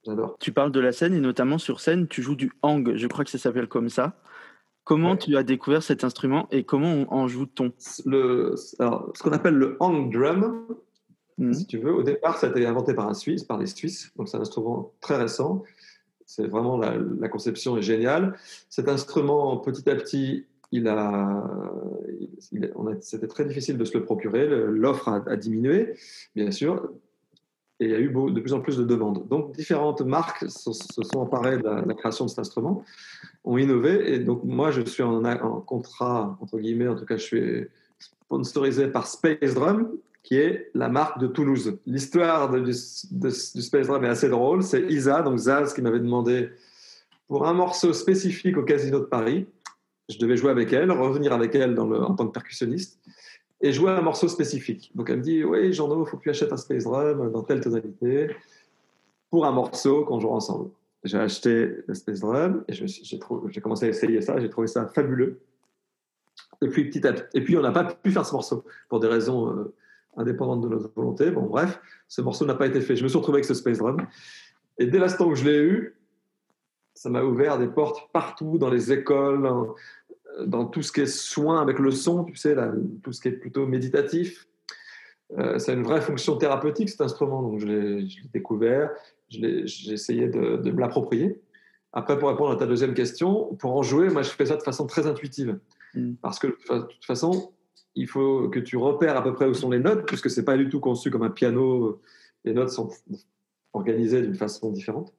[0.05, 0.37] J'adore.
[0.39, 3.23] Tu parles de la scène et notamment sur scène, tu joues du hang, je crois
[3.25, 4.13] que ça s'appelle comme ça.
[4.85, 7.73] Comment tu as découvert cet instrument et comment on en joue-t-on
[8.05, 10.67] le, Ce qu'on appelle le hang drum,
[11.39, 11.53] hmm.
[11.53, 14.11] si tu veux, au départ, ça a été inventé par un Suisse, par les Suisses,
[14.15, 15.63] donc c'est un instrument très récent.
[16.27, 18.37] C'est vraiment la, conception est géniale.
[18.69, 21.43] Cet instrument, petit à petit, il a,
[23.01, 24.47] c'était très difficile de se le procurer.
[24.47, 25.95] L'offre a, a, diminué,
[26.35, 26.91] bien sûr
[27.79, 29.27] et il y a eu de plus en plus de demandes.
[29.27, 32.83] Donc, différentes marques se, sont emparées de la, création de cet instrument,
[33.43, 34.13] ont innové.
[34.13, 35.21] Et donc, moi, je suis en,
[35.61, 37.67] contrat, entre guillemets, en tout cas, je suis,
[37.99, 39.91] sponsorisé par Space Drum,
[40.23, 41.77] qui est la marque de Toulouse.
[41.85, 44.63] L'histoire du, Space Drum est assez drôle.
[44.63, 46.49] C'est Isa, donc Zaz, qui m'avait demandé
[47.27, 49.47] pour un morceau spécifique au Casino de Paris.
[50.09, 52.99] Je devais jouer avec elle, revenir avec elle dans le, en tant que percussionniste
[53.65, 54.91] et jouer un morceau spécifique.
[54.93, 57.41] Donc elle me dit Oui, Jean-No, il faut que tu achètes un Space Drum dans
[57.41, 58.29] telle tonalité
[59.31, 60.69] pour un morceau qu'on jouera ensemble.
[61.03, 64.39] J'ai acheté le Space Drum et j'ai commencé à essayer ça.
[64.39, 65.39] J'ai trouvé ça fabuleux.
[66.61, 68.99] Et puis, petit à petit, et puis on n'a pas pu faire ce morceau pour
[68.99, 69.73] des raisons euh,
[70.15, 71.31] indépendantes de notre volonté.
[71.31, 72.95] Bon, bref, ce morceau n'a pas été fait.
[72.95, 73.97] Je me suis retrouvé avec ce Space Drum.
[74.77, 75.95] Et dès l'instant où je l'ai eu,
[76.93, 79.49] ça m'a ouvert des portes partout, dans les écoles,
[80.45, 82.55] dans tout ce qui est soin avec le son, tu sais,
[83.03, 84.47] tout ce qui est plutôt méditatif.
[85.37, 87.41] Euh, ça a une vraie fonction thérapeutique, cet instrument.
[87.41, 88.91] Donc, je l'ai découvert,
[89.29, 91.41] j'ai essayé de, de me l'approprier.
[91.93, 94.63] Après, pour répondre à ta deuxième question, pour en jouer, moi, je fais ça de
[94.63, 95.57] façon très intuitive.
[95.93, 96.13] Mm.
[96.21, 97.53] Parce que, de toute façon,
[97.95, 100.45] il faut que tu repères à peu près où sont les notes, puisque ce n'est
[100.45, 102.01] pas du tout conçu comme un piano.
[102.43, 102.89] Les notes sont
[103.73, 105.13] organisées d'une façon différente.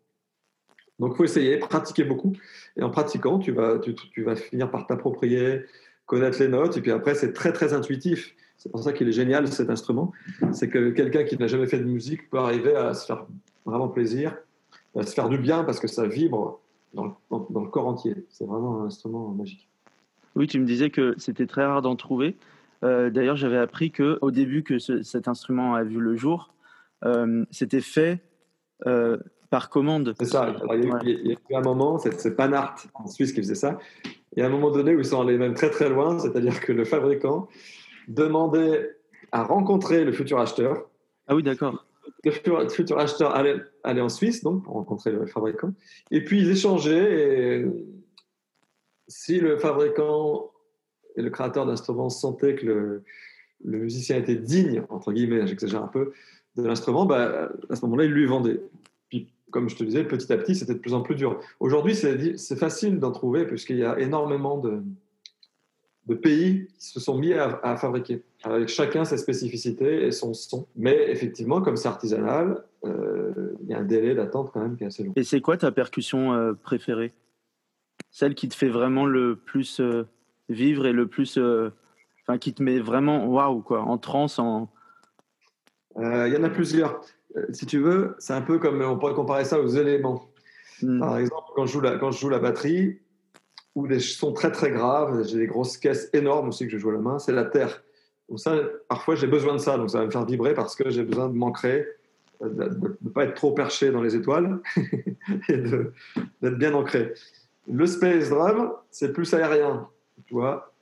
[0.98, 2.32] Donc, il faut essayer, pratiquer beaucoup.
[2.76, 5.64] Et en pratiquant, tu vas, tu, vas finir par t'approprier,
[6.06, 6.76] connaître les notes.
[6.76, 8.34] Et puis après, c'est très, très intuitif.
[8.56, 10.12] C'est pour ça qu'il est génial, cet instrument.
[10.52, 13.26] C'est que quelqu'un qui n'a jamais fait de musique peut arriver à se faire
[13.66, 14.36] vraiment plaisir,
[14.96, 16.60] à se faire du bien parce que ça vibre
[16.94, 18.14] dans le, corps entier.
[18.30, 19.68] C'est vraiment un instrument magique.
[20.34, 22.36] Oui, tu me disais que c'était très rare d'en trouver.
[22.84, 26.54] Euh, d'ailleurs, j'avais appris que au début que cet instrument a vu le jour,
[27.04, 28.20] euh, c'était fait
[28.86, 29.18] euh,
[29.50, 30.14] par commande.
[30.18, 30.54] C'est ça.
[30.72, 33.78] il, y a, eu un moment, c'est Panart en Suisse qui faisait ça.
[34.04, 36.60] Il y a un moment donné où ils sont allés même très très loin, c'est-à-dire
[36.60, 37.48] que le fabricant
[38.08, 38.96] demandait
[39.32, 40.88] à rencontrer le futur acheteur.
[41.26, 41.84] Ah oui, d'accord.
[42.24, 45.72] Le futur, acheteur allait, allait, en Suisse donc pour rencontrer le fabricant,
[46.10, 47.60] et puis ils échangeaient.
[47.60, 47.66] Et
[49.08, 50.50] si le fabricant
[51.16, 53.04] et le créateur d'instruments sentaient que le,
[53.64, 56.12] le musicien était digne, entre guillemets, j'exagère un peu,
[56.56, 58.60] de l'instrument, bah, à ce moment-là, il lui vendait
[59.56, 61.40] comme je te disais, petit à petit, c'était de plus en plus dur.
[61.60, 64.82] Aujourd'hui, c'est facile d'en trouver puisqu'il y a énormément de,
[66.04, 70.66] de, pays qui se sont mis à, fabriquer, avec chacun ses spécificités et son son.
[70.76, 74.84] Mais effectivement, comme c'est artisanal, euh, il y a un délai d'attente quand même qui
[74.84, 75.14] est assez long.
[75.16, 77.14] Et c'est quoi ta percussion euh, préférée?
[78.10, 80.06] Celle qui te fait vraiment le plus euh,
[80.50, 81.38] vivre et le plus.
[81.38, 84.68] Enfin, qui te met vraiment waouh, quoi, en transe, en.
[85.98, 87.00] Il y en a plusieurs.
[87.36, 90.30] Euh, si tu veux, c'est un peu comme on pourrait comparer ça aux éléments.
[90.82, 91.00] Hmm.
[91.00, 92.98] Par exemple, quand je, joue la, quand je joue la batterie,
[93.76, 96.88] ou des sons très très graves, j'ai des grosses caisses énormes aussi que je joue
[96.88, 97.82] à la main, c'est la terre.
[98.28, 98.56] Donc ça,
[98.88, 101.28] parfois j'ai besoin de ça, donc ça va me faire vibrer parce que j'ai besoin
[101.28, 101.86] de m'ancrer,
[102.42, 104.58] euh, de ne pas être trop perché dans les étoiles
[105.48, 105.58] et
[106.42, 107.12] d'être bien ancré.
[107.70, 109.88] Le space drum, c'est plus aérien,
[110.24, 110.72] tu vois.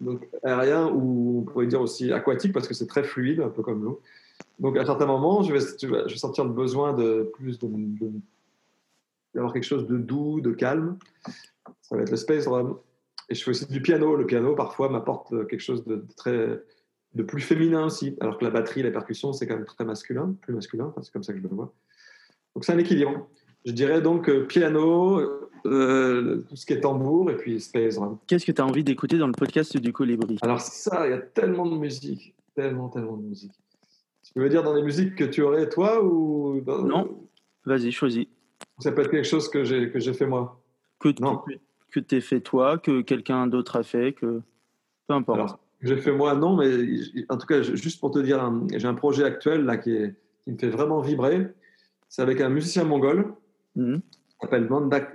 [0.00, 3.62] Donc aérien ou on pourrait dire aussi aquatique parce que c'est très fluide, un peu
[3.62, 4.00] comme l'eau.
[4.58, 7.58] Donc, à un certain moment, je vais, je vais sentir le besoin de plus
[9.34, 10.98] d'avoir quelque chose de doux, de calme.
[11.82, 12.78] Ça va être le space drum.
[13.28, 14.16] Et je fais aussi du piano.
[14.16, 16.62] Le piano, parfois, m'apporte quelque chose de, très
[17.14, 18.16] de plus féminin aussi.
[18.20, 20.92] Alors que la batterie, la percussion, c'est quand même très masculin, plus masculin.
[21.02, 21.72] c'est comme ça que je le vois.
[22.54, 23.28] Donc, c'est un équilibre.
[23.66, 25.20] Je dirais donc euh, piano,
[25.66, 28.18] euh, tout ce qui est tambour et puis space drum.
[28.26, 30.38] Qu'est-ce que tu as envie d'écouter dans le podcast du Colibri?
[30.42, 32.34] Alors, ça, il y a tellement de musique.
[32.54, 33.52] Tellement, tellement de musique.
[34.36, 37.26] Tu veux dire dans les musiques que tu aurais toi ou Non,
[37.64, 38.26] vas-y, choisis.
[38.80, 40.62] Ça peut être quelque chose que j'ai que j'ai fait moi.
[40.98, 41.42] Que non.
[41.90, 44.42] que, fait toi, que quelqu'un d'autre a fait, que
[45.06, 45.38] peu importe.
[45.38, 46.68] Alors, j'ai fait moi, non, mais
[47.30, 50.50] en tout cas, juste pour te dire, j'ai un projet actuel là qui, est, qui
[50.50, 51.48] me fait vraiment vibrer.
[52.10, 53.32] C'est avec un musicien mongol,
[53.74, 53.94] mmh.
[53.94, 54.68] qui s'appelle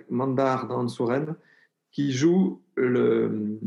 [0.10, 1.36] Mandar Dansuren,
[1.92, 3.60] qui joue le,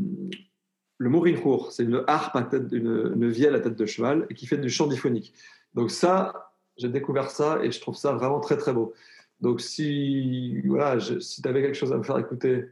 [0.97, 4.33] le Mourinhour, c'est une harpe à tête, une, une, vielle à tête de cheval et
[4.33, 5.33] qui fait du chant diphonique.
[5.73, 8.93] Donc ça, j'ai découvert ça et je trouve ça vraiment très très beau.
[9.41, 12.69] Donc si voilà, si tu avais quelque chose à me faire écouter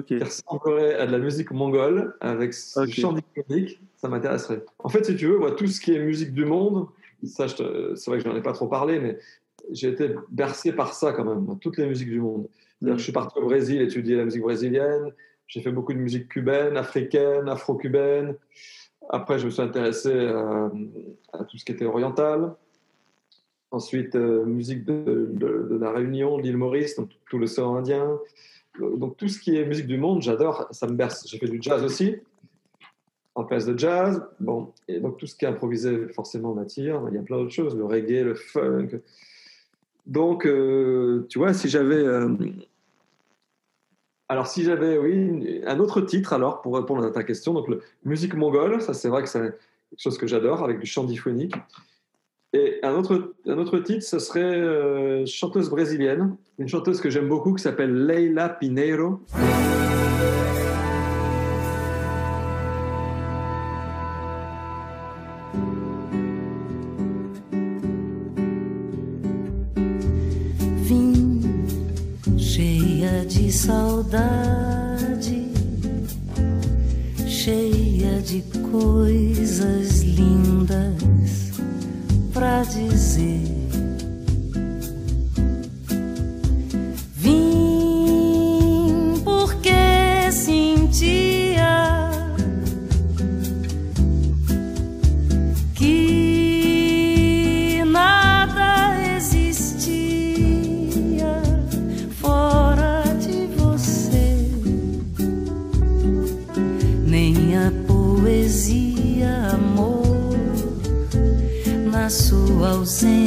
[0.00, 2.54] qui ressemblerait à de la musique mongole avec
[2.86, 4.64] du chant diphonique, ça m'intéresserait.
[4.78, 6.86] En fait, si tu veux, moi, tout ce qui est musique du monde,
[7.24, 7.62] ça, c'est
[8.06, 9.18] vrai que je n'en ai pas trop parlé, mais
[9.70, 12.48] j'ai été bercé par ça quand même, toutes les musiques du monde.
[12.80, 12.96] Mm.
[12.96, 15.12] Je suis parti au Brésil étudier la musique brésilienne.
[15.52, 18.36] J'ai fait beaucoup de musique cubaine, africaine, afro-cubaine.
[19.10, 20.70] Après, je me suis intéressé euh,
[21.30, 22.54] à, tout ce qui était oriental.
[23.70, 28.18] Ensuite, euh, musique de, la Réunion, l'île Maurice, donc tout l'océan Indien.
[28.80, 31.28] Donc tout ce qui est musique du monde, j'adore, ça me berce.
[31.28, 32.16] J'ai fait du jazz aussi,
[33.34, 34.24] en place de jazz.
[34.40, 37.04] Bon, et donc tout ce qui est improvisé, forcément, m'attire.
[37.10, 39.02] Il y a plein d'autres choses, le reggae, le funk.
[40.06, 42.06] Donc, euh, tu vois, si j'avais
[44.32, 47.66] Alors, si j'avais, oui, un autre titre, alors, pour répondre à ta question, donc,
[48.02, 51.54] musique mongole, ça, c'est vrai que c'est quelque chose que j'adore, avec du chant diphonique.
[52.54, 57.28] Et un autre, un autre titre, ce serait euh, chanteuse brésilienne, une chanteuse que j'aime
[57.28, 59.20] beaucoup qui s'appelle Leila Pineiro.
[73.64, 75.52] Saudade,
[77.28, 81.52] cheia de coisas lindas
[82.32, 83.61] pra dizer.
[112.72, 113.21] ausente.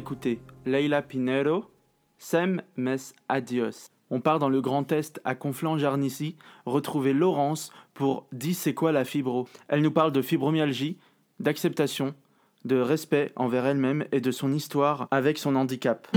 [0.00, 1.66] D'écouter Leila Pinero,
[2.16, 2.96] Sem mes
[3.28, 3.90] adios.
[4.08, 9.04] On part dans le Grand Est à Conflans-Jarnissi retrouver Laurence pour Dis c'est quoi la
[9.04, 9.46] fibro.
[9.68, 10.96] Elle nous parle de fibromyalgie,
[11.38, 12.14] d'acceptation,
[12.64, 16.08] de respect envers elle-même et de son histoire avec son handicap.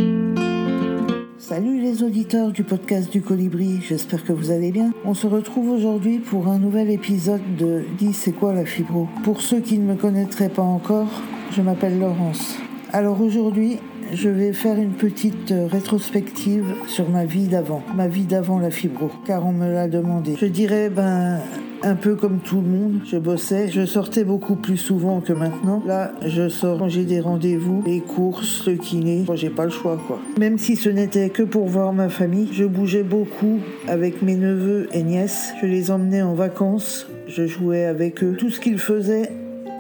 [1.38, 4.94] Salut les auditeurs du podcast du Colibri, j'espère que vous allez bien.
[5.04, 9.10] On se retrouve aujourd'hui pour un nouvel épisode de Dis c'est quoi la fibro.
[9.26, 11.10] Pour ceux qui ne me connaîtraient pas encore,
[11.52, 12.58] je m'appelle Laurence.
[12.96, 13.80] Alors aujourd'hui,
[14.14, 18.70] je vais faire une petite euh, rétrospective sur ma vie d'avant, ma vie d'avant la
[18.70, 20.36] fibro, car on me l'a demandé.
[20.40, 21.40] Je dirais, ben,
[21.82, 25.82] un peu comme tout le monde, je bossais, je sortais beaucoup plus souvent que maintenant.
[25.88, 29.72] Là, je sors quand j'ai des rendez-vous, les courses, le kiné, quand j'ai pas le
[29.72, 30.20] choix, quoi.
[30.40, 34.88] Même si ce n'était que pour voir ma famille, je bougeais beaucoup avec mes neveux
[34.94, 35.52] et nièces.
[35.64, 38.36] Je les emmenais en vacances, je jouais avec eux.
[38.38, 39.32] Tout ce qu'ils faisaient,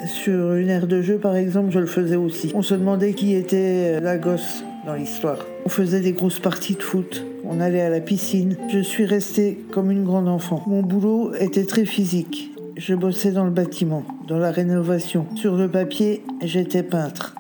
[0.08, 2.51] sur une aire de jeu, par exemple, je le faisais aussi.
[2.56, 5.38] On se demandait qui était la gosse dans l'histoire.
[5.66, 7.26] On faisait des grosses parties de foot.
[7.45, 8.58] On allait à la piscine.
[8.72, 10.64] Je suis restée comme une grande enfant.
[10.68, 12.51] Mon boulot était très physique.
[12.78, 15.28] Je bossais dans le bâtiment, dans la rénovation.
[15.36, 17.36] Sur le papier, j'étais peintre.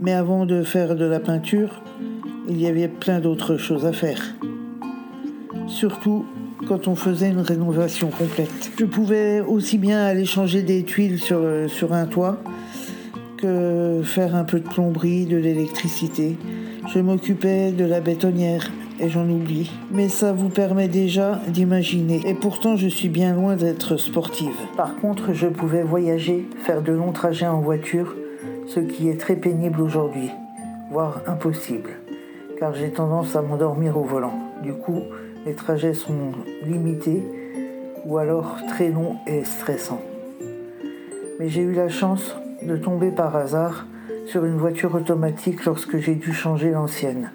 [0.00, 1.82] Mais avant de faire de la peinture,
[2.48, 4.22] il y avait plein d'autres choses à faire.
[5.66, 6.26] Surtout
[6.68, 8.70] quand on faisait une rénovation complète.
[8.78, 12.38] Je pouvais aussi bien aller changer des tuiles sur, sur un toit
[13.36, 16.36] que faire un peu de plomberie, de l'électricité.
[16.92, 19.70] Je m'occupais de la bétonnière, et j'en oublie.
[19.90, 22.20] Mais ça vous permet déjà d'imaginer.
[22.24, 24.56] Et pourtant, je suis bien loin d'être sportive.
[24.76, 28.14] Par contre, je pouvais voyager, faire de longs trajets en voiture,
[28.66, 30.30] ce qui est très pénible aujourd'hui,
[30.90, 31.90] voire impossible,
[32.58, 34.34] car j'ai tendance à m'endormir au volant.
[34.62, 35.02] Du coup,
[35.46, 36.32] les trajets sont
[36.64, 37.22] limités
[38.04, 40.02] ou alors très longs et stressants.
[41.38, 43.86] Mais j'ai eu la chance de tomber par hasard
[44.26, 47.30] sur une voiture automatique lorsque j'ai dû changer l'ancienne.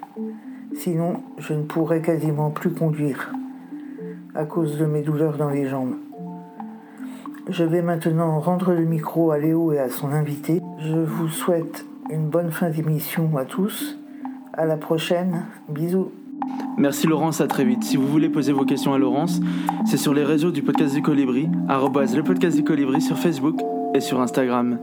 [0.76, 3.32] Sinon, je ne pourrais quasiment plus conduire
[4.34, 5.94] à cause de mes douleurs dans les jambes.
[7.48, 10.60] Je vais maintenant rendre le micro à Léo et à son invité.
[10.78, 13.98] Je vous souhaite une bonne fin d'émission à tous.
[14.52, 15.46] À la prochaine.
[15.68, 16.12] Bisous.
[16.78, 17.84] Merci Laurence, à très vite.
[17.84, 19.40] Si vous voulez poser vos questions à Laurence,
[19.86, 23.60] c'est sur les réseaux du podcast du Colibri, arrobase le podcast du Colibri sur Facebook
[23.94, 24.78] et sur Instagram.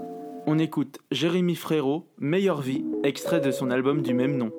[0.47, 4.51] On écoute Jérémy Frérot, Meilleure vie, extrait de son album du même nom.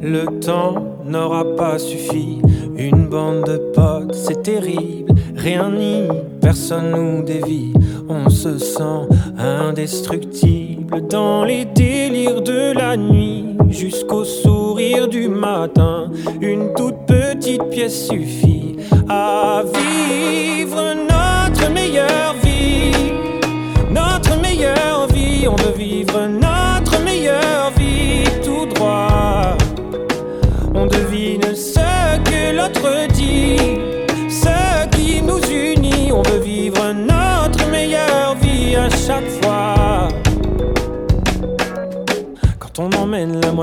[0.00, 2.40] Le temps n'aura pas suffi,
[2.76, 6.06] une bande de potes, c'est terrible, rien ni
[6.40, 7.72] personne nous dévie,
[8.08, 13.56] on se sent indestructible dans les délires de la nuit.
[13.68, 18.76] Jusqu'au sourire du matin, une toute petite pièce suffit
[19.08, 21.05] à vivre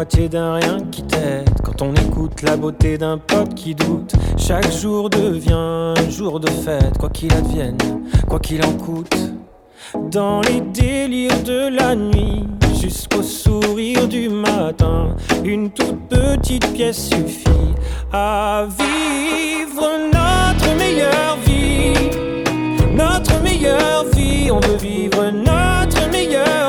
[0.04, 5.10] d'un rien qui t'aide, quand on écoute la beauté d'un pote qui doute, chaque jour
[5.10, 7.78] devient un jour de fête, quoi qu'il advienne,
[8.28, 9.16] quoi qu'il en coûte.
[10.12, 12.44] Dans les délires de la nuit,
[12.82, 17.74] jusqu'au sourire du matin, une toute petite pièce suffit
[18.12, 22.10] à vivre notre meilleure vie.
[22.94, 26.63] Notre meilleure vie, on veut vivre notre meilleure vie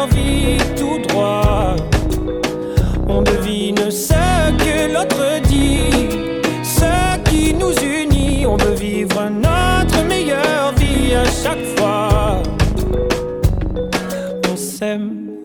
[3.95, 6.09] ce que l'autre dit,
[6.65, 8.45] ce qui nous unit.
[8.45, 12.43] On veut vivre notre meilleure vie à chaque fois.
[14.53, 15.45] On s'aime,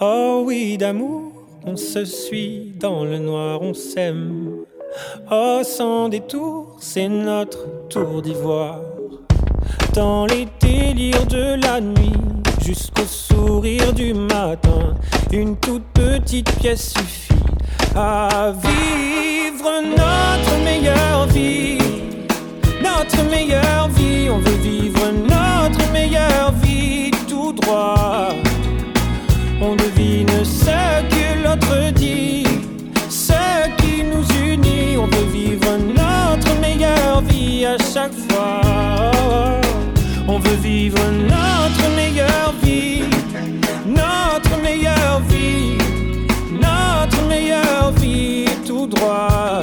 [0.00, 1.32] oh oui, d'amour.
[1.66, 4.50] On se suit dans le noir, on s'aime.
[5.30, 8.80] Oh, sans détour, c'est notre tour d'ivoire.
[9.94, 12.12] Dans les délires de la nuit,
[12.64, 14.94] jusqu'au sourire du matin,
[15.32, 17.34] une toute petite pièce suffit
[17.96, 21.78] à vivre notre meilleure vie.
[22.82, 28.28] Notre meilleure vie, on veut vivre notre meilleure vie tout droit.
[29.60, 32.46] On devine ce que l'autre dit,
[33.08, 34.96] ce qui nous unit.
[34.96, 38.79] On veut vivre notre meilleure vie à chaque fois.
[40.32, 43.02] On veut vivre notre meilleure vie,
[43.84, 45.76] notre meilleure vie,
[46.52, 49.62] notre meilleure vie tout droit.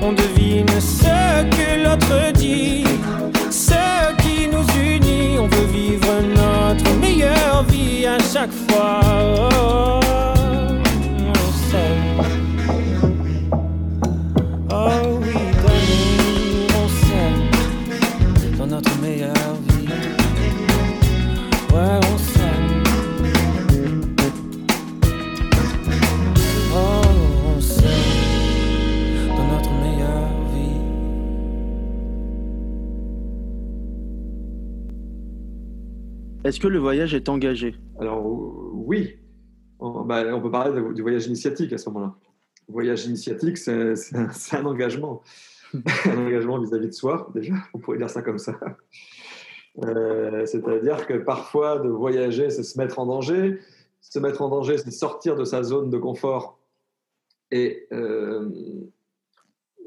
[0.00, 2.84] On devine ce que l'autre dit,
[3.50, 5.38] ce qui nous unit.
[5.38, 10.05] On veut vivre notre meilleure vie à chaque fois.
[36.46, 37.74] Est-ce que le voyage est engagé?
[37.98, 39.16] Alors oui,
[39.80, 42.14] on, bah, on peut parler du voyage initiatique à ce moment-là.
[42.68, 43.72] Voyage initiatique, c'est
[44.52, 45.22] un, engagement.
[45.74, 48.56] un engagement vis-à-vis de soi, déjà, on pourrait dire ça comme ça.
[49.82, 53.58] Euh, C'est-à-dire que parfois, de voyager, c'est se mettre en danger.
[54.00, 56.60] Se mettre en danger, c'est sortir de sa zone de confort.
[57.50, 58.48] Et, euh,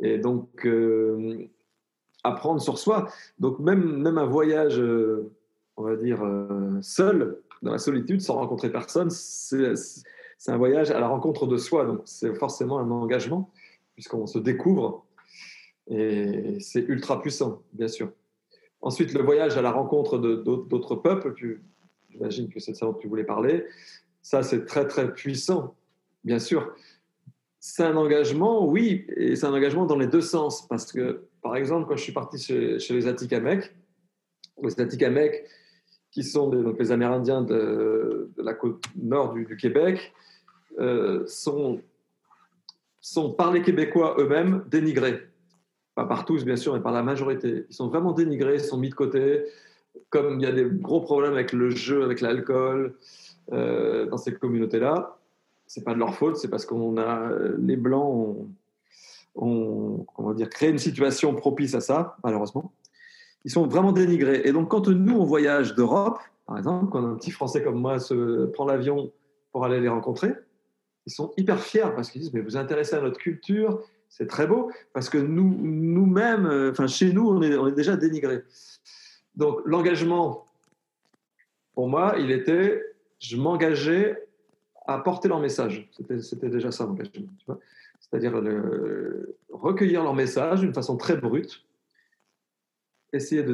[0.02, 1.48] et donc, euh,
[2.26, 3.08] apprendre sur soi.
[3.40, 5.32] Donc, même, même un voyage, euh,
[5.80, 9.72] on va dire, euh, seul, dans la solitude, sans rencontrer personne, c'est
[10.48, 11.86] un voyage à la rencontre de soi.
[11.86, 13.50] Donc, c'est forcément un engagement,
[13.96, 15.06] puisqu'on se découvre.
[15.88, 18.12] Et c'est ultra puissant, bien sûr.
[18.82, 21.34] Ensuite, le voyage à la rencontre d'autres peuples,
[22.10, 23.66] j'imagine que c'est ça dont tu voulais parler.
[24.22, 25.76] Ça, c'est très, très puissant,
[26.26, 26.74] bien sûr.
[27.62, 30.68] C'est un engagement, oui, et c'est un engagement dans les deux sens.
[30.68, 33.64] Parce que, par exemple, quand je suis parti chez, chez les Atikamekw,
[34.62, 35.46] les Atikamekw,
[36.20, 40.14] qui sont des, donc les Amérindiens de, la côte nord du, Québec,
[40.78, 41.80] euh, sont,
[43.00, 45.22] sont par les Québécois eux-mêmes dénigrés.
[45.96, 47.66] Pas par tous, bien sûr, mais par la majorité.
[47.70, 49.46] Ils sont vraiment dénigrés, ils sont mis de côté.
[50.10, 52.96] Comme il y a des gros problèmes avec le jeu, avec l'alcool,
[53.54, 55.18] euh, dans ces communautés-là,
[55.68, 58.50] c'est pas de leur faute, c'est parce qu'on a les blancs ont,
[59.36, 62.74] ont, comment dire, créé une situation propice à ça, malheureusement.
[63.46, 64.42] Ils sont vraiment dénigrés.
[64.46, 68.00] Et donc, quand nous, on voyage d'Europe, par exemple, quand un petit Français comme moi
[68.00, 69.12] se prend l'avion
[69.52, 70.34] pour aller les rencontrer,
[71.06, 74.48] ils sont hyper fiers parce qu'ils disent, mais vous intéressez à notre culture, c'est très
[74.48, 78.44] beau, parce que nous, nous-mêmes, euh, enfin, chez nous, on est, déjà dénigrés.
[79.36, 80.46] Donc, l'engagement,
[81.74, 82.84] pour moi, il était,
[83.20, 84.28] je m'engageais
[84.88, 85.88] à porter leur message.
[86.22, 87.28] C'était, déjà ça, l'engagement.
[88.00, 88.34] C'est-à-dire
[89.50, 91.64] recueillir leur message d'une façon très brute,
[93.14, 93.54] essayer de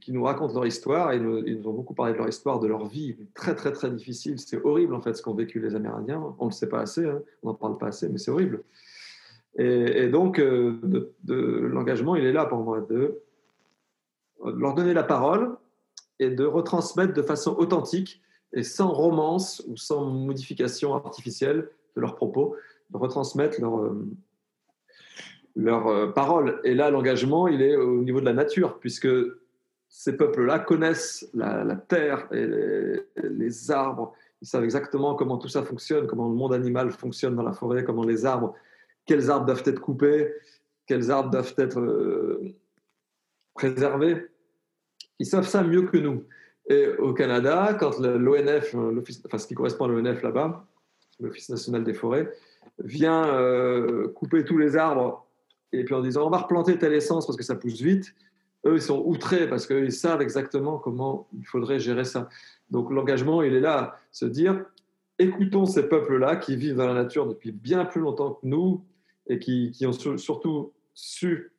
[0.00, 1.12] qu'ils nous racontent leur histoire.
[1.12, 3.72] Et nous, ils nous ont beaucoup parlé de leur histoire, de leur vie, très très
[3.72, 4.38] très difficile.
[4.38, 6.34] C'est horrible en fait ce qu'ont vécu les Amérindiens.
[6.38, 7.22] On ne le sait pas assez, hein.
[7.42, 8.62] on n'en parle pas assez, mais c'est horrible.
[9.58, 10.78] Et, donc euh,
[11.24, 13.22] de- l'engagement, il est là pour moi de
[14.44, 15.56] leur donner la parole
[16.18, 18.20] et de retransmettre de façon authentique
[18.52, 22.54] et sans romance ou sans modification artificielle de leurs propos,
[22.90, 24.06] de retransmettre leur, euh,
[25.56, 26.60] leur euh, parole.
[26.62, 29.08] Et là, l'engagement, il est au niveau de la nature, puisque
[29.88, 32.46] ces peuples-là connaissent la, terre et
[33.22, 34.12] les, arbres.
[34.42, 37.84] Ils savent exactement comment tout ça fonctionne, comment le monde animal fonctionne dans la forêt,
[37.84, 38.54] comment les arbres,
[39.06, 40.34] quels arbres doivent être coupés,
[40.86, 42.54] quels arbres doivent être euh,
[43.54, 44.26] préservés.
[45.18, 46.24] Ils savent ça mieux que nous.
[46.68, 48.74] Et au Canada, quand l'ONF,
[49.24, 50.66] enfin ce qui correspond à l'ONF là-bas,
[51.20, 52.30] l'Office national des forêts,
[52.78, 55.25] vient euh, couper tous les arbres
[55.72, 58.14] et puis en disant on va replanter telle essence parce que ça pousse vite,
[58.66, 62.28] eux ils sont outrés parce qu'ils savent exactement comment il faudrait gérer ça.
[62.70, 64.64] Donc l'engagement il est là, se dire
[65.18, 68.84] écoutons ces peuples-là qui vivent dans la nature depuis bien plus longtemps que nous
[69.28, 71.52] et qui, qui ont sur- surtout su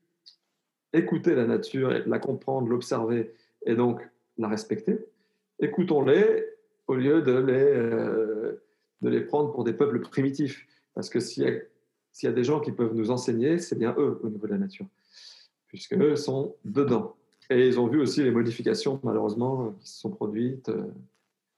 [0.93, 3.33] écouter la nature, la comprendre, l'observer
[3.65, 4.01] et donc
[4.37, 4.97] la respecter.
[5.59, 6.45] Écoutons-les
[6.87, 8.63] au lieu de les, euh,
[9.01, 10.65] de les prendre pour des peuples primitifs.
[10.93, 11.59] Parce que s'il y, a-
[12.17, 14.51] s'il y a des gens qui peuvent nous enseigner, c'est bien eux au niveau de
[14.53, 14.87] la nature,
[15.67, 17.15] puisque eux sont dedans.
[17.51, 20.87] Et ils ont vu aussi les modifications, malheureusement, qui se sont produites euh,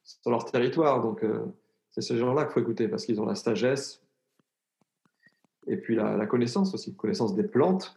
[0.03, 1.01] sur leur territoire.
[1.01, 1.45] Donc, euh,
[1.91, 4.01] c'est ces gens-là qu'il faut écouter, parce qu'ils ont la sagesse
[5.65, 7.95] et puis la, connaissance aussi, connaissance des plantes,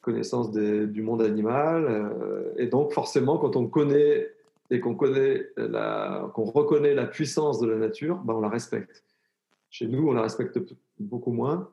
[0.00, 1.84] connaissance du monde animal.
[1.84, 4.32] euh, et donc, forcément, quand on connaît
[4.70, 9.04] et qu'on connaît la, qu'on reconnaît la puissance de la nature, ben, on la respecte.
[9.68, 10.58] Chez nous, on la respecte
[10.98, 11.68] beaucoup moins,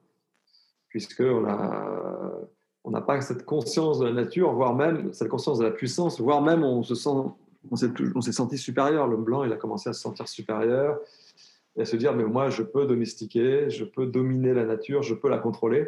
[0.90, 2.48] puisqu'on a,
[2.84, 6.22] on n'a pas cette conscience de la nature, voire même cette conscience de la puissance,
[6.22, 7.10] voire même on se sent,
[7.70, 9.08] on s'est, senti supérieur.
[9.08, 11.00] L'homme blanc, il a commencé à se sentir supérieur
[11.76, 15.14] et à se dire, mais moi, je peux domestiquer, je peux dominer la nature, je
[15.14, 15.88] peux la contrôler.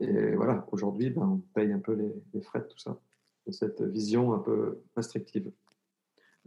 [0.00, 2.98] Et voilà, aujourd'hui, ben, on paye un peu les, les frais de tout ça,
[3.46, 5.50] de cette vision un peu restrictive.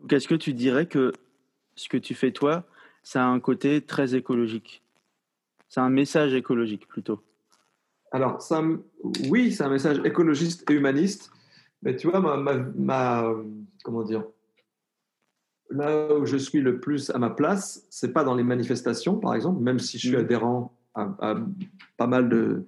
[0.09, 1.13] Qu'est-ce que tu dirais que
[1.75, 2.65] ce que tu fais toi,
[3.03, 4.82] ça a un côté très écologique?
[5.73, 7.19] C'est un message écologique plutôt.
[8.11, 8.61] Alors, ça,
[9.27, 11.31] oui, c'est un message écologiste et humaniste,
[11.81, 13.33] mais tu vois, ma, ma- ma-
[13.83, 14.23] comment dire,
[15.71, 19.33] là où je suis le plus à ma place, c'est pas dans les manifestations, par
[19.33, 20.23] exemple, même si je suis Mhm.
[20.23, 21.35] adhérent à, à
[21.97, 22.65] pas mal de,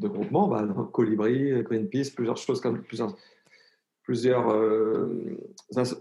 [0.00, 3.14] de groupements, bah, Colibri, Greenpeace, plusieurs choses comme plusieurs,
[4.02, 5.38] plusieurs euh,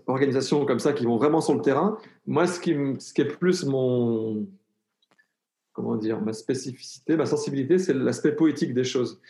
[0.08, 2.00] organisations comme ça qui vont vraiment sur le terrain.
[2.26, 4.48] Moi, ce qui, ce qui est plus mon,
[5.74, 9.22] comment dire, ma spécificité, ma sensibilité, c'est l'aspect poétique des choses.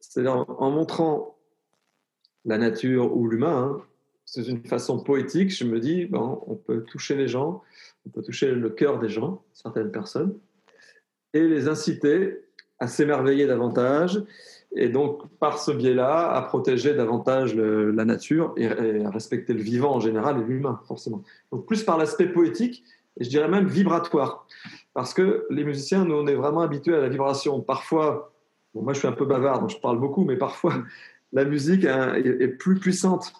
[0.00, 1.38] C'est-à-dire en, montrant
[2.44, 3.82] la nature ou l'humain, hein,
[4.24, 7.62] c'est une façon poétique, je me dis, bon, on peut toucher les gens,
[8.06, 10.34] on peut toucher le cœur des gens, certaines personnes,
[11.34, 12.44] et les inciter
[12.78, 14.22] à s'émerveiller davantage,
[14.74, 19.62] et donc par ce biais-là, à protéger davantage la nature et, et à respecter le
[19.62, 21.22] vivant en général et l'humain, forcément.
[21.52, 22.82] Donc plus par l'aspect poétique,
[23.18, 24.46] et je dirais même vibratoire.
[24.94, 27.60] Parce que les musiciens, nous, on est vraiment habitués à la vibration.
[27.60, 28.32] Parfois,
[28.74, 30.74] moi je suis un peu bavard, donc je parle beaucoup, mais parfois
[31.32, 33.32] la musique hein, est, est plus puissante.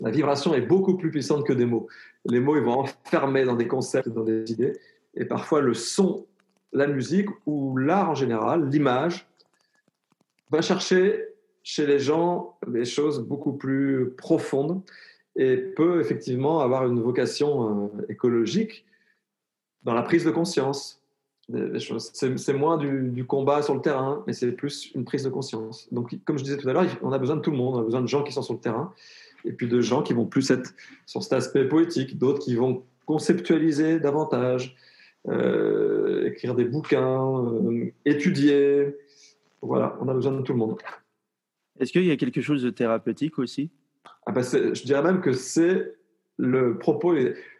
[0.00, 1.88] La vibration est beaucoup plus puissante que des mots.
[2.24, 4.78] Les mots, ils vont enfermer dans des concepts, dans des idées.
[5.14, 6.26] Et parfois, le son,
[6.72, 9.26] la musique ou l'art en général, l'image,
[10.50, 11.24] va chercher
[11.62, 14.80] chez les gens des choses beaucoup plus profondes
[15.36, 18.86] et peut effectivement avoir une vocation euh, écologique
[19.88, 21.02] dans la prise de conscience.
[22.12, 25.30] C'est c'est moins du, du combat sur le terrain, mais c'est plus une prise de
[25.30, 25.88] conscience.
[25.90, 27.80] Donc, comme je disais tout à l'heure, on a besoin de tout le monde, on
[27.80, 28.92] a besoin de gens qui sont sur le terrain
[29.46, 30.74] et puis de gens qui vont plus être
[31.06, 34.76] sur cet aspect poétique, d'autres qui vont conceptualiser davantage,
[35.28, 38.94] euh, écrire des bouquins, euh, étudier.
[39.62, 40.76] Voilà, on a besoin de tout le monde.
[41.80, 43.70] Est-ce qu'il y a quelque chose de thérapeutique aussi?
[44.26, 45.94] Ah ben, Je dirais même que c'est
[46.36, 47.14] le propos,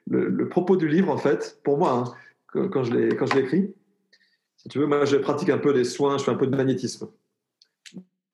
[0.09, 2.15] le, propos du livre, en fait, pour moi,
[2.55, 3.75] hein, quand je l'écris.
[4.57, 6.57] Si tu veux, moi, je pratique un peu les soins, je fais un peu de
[6.57, 7.09] magnétisme.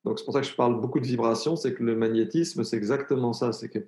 [0.03, 2.77] Donc, c'est pour ça que je parle beaucoup de vibration, c'est que le magnétisme, c'est
[2.77, 3.51] exactement ça.
[3.51, 3.79] C'est que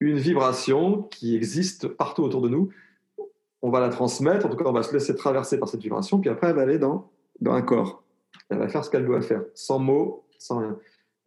[0.00, 2.70] une vibration qui existe partout autour de nous,
[3.62, 6.20] on va la transmettre, en tout cas, on va se laisser traverser par cette vibration,
[6.20, 7.10] puis après, elle va aller dans
[7.46, 8.02] un corps.
[8.50, 10.78] Elle va faire ce qu'elle doit faire, sans mots, sans rien.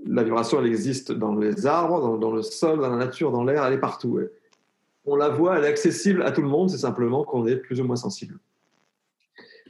[0.05, 3.65] La vibration, elle existe dans les arbres, dans, le sol, dans la nature, dans l'air,
[3.65, 4.19] elle est partout.
[5.09, 7.79] On la voit, elle est accessible à tout le monde, c'est simplement qu'on est plus
[7.79, 8.37] ou moins sensible.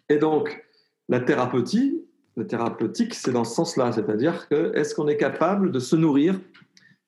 [0.10, 0.66] Et donc,
[1.10, 2.04] la thérapeutie,
[2.36, 6.40] la thérapeutique, c'est dans ce sens-là, c'est-à-dire que est-ce qu'on est capable de se nourrir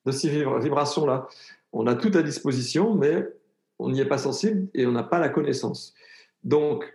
[0.06, 1.28] de ces vibrations-là?
[1.74, 3.28] On a tout à disposition, mais
[3.80, 5.96] on n'y est pas sensible et on n'a pas la connaissance.
[6.44, 6.86] Donc,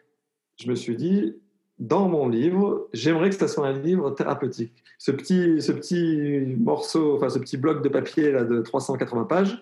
[0.57, 1.35] je me suis dit,
[1.80, 4.85] dans mon livre, j'aimerais que ce soit un livre thérapeutique.
[4.99, 9.61] Ce petit, ce petit morceau, enfin ce petit bloc de papier là, de 380 pages,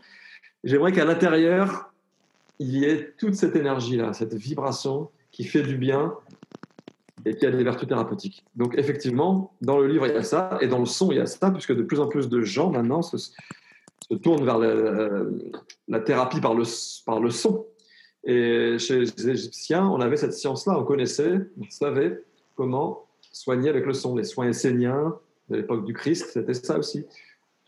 [0.64, 1.92] j'aimerais qu'à l'intérieur,
[2.58, 6.14] il y ait toute cette énergie-là, cette vibration qui fait du bien
[7.24, 8.44] et qui a des vertus thérapeutiques.
[8.56, 11.20] Donc effectivement, dans le livre, il y a ça, et dans le son, il y
[11.20, 13.16] a ça, puisque de plus en plus de gens maintenant se,
[14.22, 15.24] tournent vers la,
[15.88, 16.64] la, thérapie par le,
[17.06, 17.66] par le son.
[18.24, 22.22] Et chez les Égyptiens, on avait cette science-là, on connaissait, on savait
[22.54, 24.14] comment soigner avec le son.
[24.14, 25.16] Les soins esséniens
[25.48, 27.04] de l'époque du Christ, c'était ça aussi.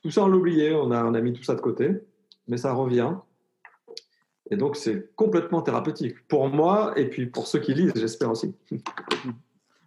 [0.03, 1.91] Tout ça, on l'oubliait, on a, on a mis tout ça de côté,
[2.49, 3.15] mais ça revient.
[4.51, 8.55] Et donc, c'est complètement thérapeutique pour moi et puis pour ceux qui lisent, j'espère aussi.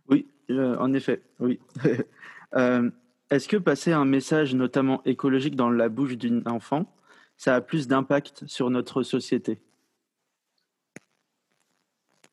[0.10, 1.60] Oui, euh, en effet, oui.
[2.56, 2.90] euh,
[3.30, 6.96] Est-ce que passer un message, notamment écologique, dans la bouche d'un enfant,
[7.36, 9.60] ça a plus d'impact sur notre société?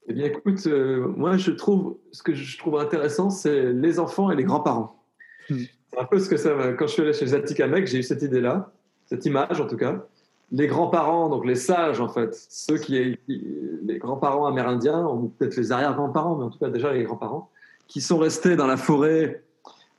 [0.07, 4.31] Eh bien, écoute, euh, moi, je trouve, ce que je trouve intéressant, c'est les enfants
[4.31, 5.05] et les grands-parents.
[5.51, 5.59] Hmm.
[5.91, 6.75] C'est un peu ce que ça.
[6.75, 8.73] Quand je suis allé chez Zatikamek, j'ai eu cette idée-là,
[9.07, 10.07] cette image en tout cas.
[10.53, 15.73] Les grands-parents, donc les sages en fait, ceux qui, les grands-parents amérindiens, ou peut-être les
[15.73, 17.51] arrière-grands-parents, mais en tout cas déjà les grands-parents,
[17.89, 19.43] qui sont restés dans la forêt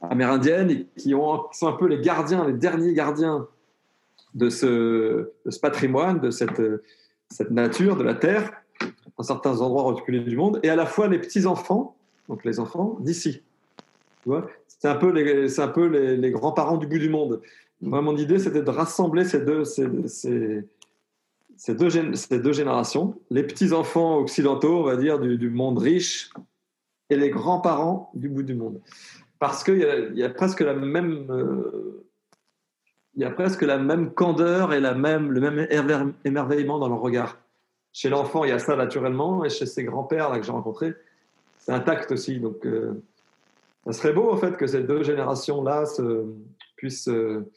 [0.01, 3.47] amérindienne et qui, ont, sont un peu les gardiens, les derniers gardiens
[4.33, 5.31] de ce,
[5.61, 6.59] patrimoine, de cette,
[7.49, 8.51] nature, de la terre
[9.17, 11.95] dans certains endroits reculés du monde, et à la fois les petits-enfants,
[12.27, 13.41] donc les enfants d'ici.
[14.67, 17.41] C'est un peu les, un peu les, les grands-parents du bout du monde.
[17.81, 19.87] Moi, mon idée, c'était de rassembler ces deux, ces,
[21.69, 21.89] deux,
[22.53, 26.29] générations, les petits-enfants occidentaux, on va dire, du, monde riche,
[27.09, 28.81] et les grands-parents du bout du monde.
[29.39, 31.27] Parce qu'il y, y, a presque la même...
[31.29, 32.01] Euh,
[33.15, 36.99] il y a presque la même candeur et la même, le même émerveillement dans leur
[36.99, 37.37] regard.
[37.93, 40.93] Chez l'enfant, il y a ça naturellement, et chez ses grands-pères là, que j'ai rencontrés,
[41.59, 42.39] c'est intact aussi.
[42.39, 43.01] Donc, euh,
[43.85, 46.25] ça serait beau, en fait, que ces deux générations-là se,
[47.07, 47.51] euh,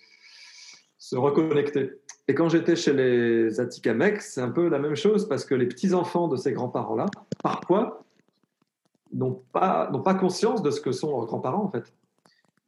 [0.98, 1.92] se reconnecter.
[2.28, 5.66] Et quand j'étais chez les Atikameks, c'est un peu la même chose, parce que les
[5.66, 7.06] petits-enfants de ces grands-parents-là,
[7.42, 8.04] parfois,
[9.12, 9.88] n'ont pas,
[10.20, 11.92] conscience de ce que sont leurs grands-parents, en fait.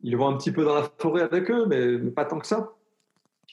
[0.03, 2.73] Ils vont un petit peu dans la forêt avec eux, mais pas tant que ça.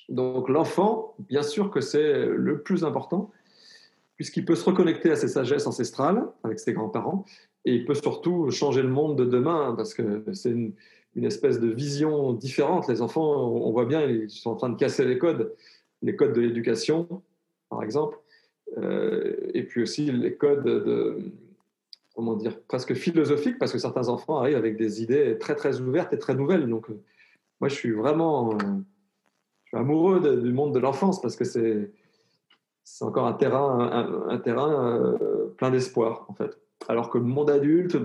[0.07, 3.31] Donc l'enfant, bien sûr que c'est le plus important,
[4.15, 7.25] puisqu'il peut se reconnecter à ses sagesses ancestrales avec ses grands-parents,
[7.65, 10.73] et il peut surtout changer le monde de demain, parce que c'est une,
[11.25, 12.87] espèce de vision différente.
[12.87, 15.53] Les enfants, on voit bien, ils sont en train de casser les codes,
[16.01, 17.23] les codes de l'éducation,
[17.69, 18.17] par exemple,
[18.77, 21.17] euh, et puis aussi les codes de,
[22.15, 26.13] comment dire, presque philosophiques, parce que certains enfants arrivent avec des idées très très ouvertes
[26.13, 26.67] et très nouvelles.
[26.67, 26.99] Donc, euh,
[27.59, 28.57] moi, je suis vraiment, euh,
[29.63, 31.91] je suis amoureux du monde de l'enfance, parce que c'est
[33.01, 35.17] encore un terrain, un, terrain
[35.57, 36.57] plein d'espoir, en fait.
[36.87, 37.97] Alors que le monde adulte,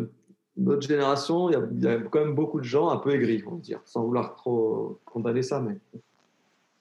[0.57, 3.61] notre génération, il y, a, quand même beaucoup de gens un peu aigris, on va
[3.61, 5.79] dire, sans vouloir trop condamner ça, mais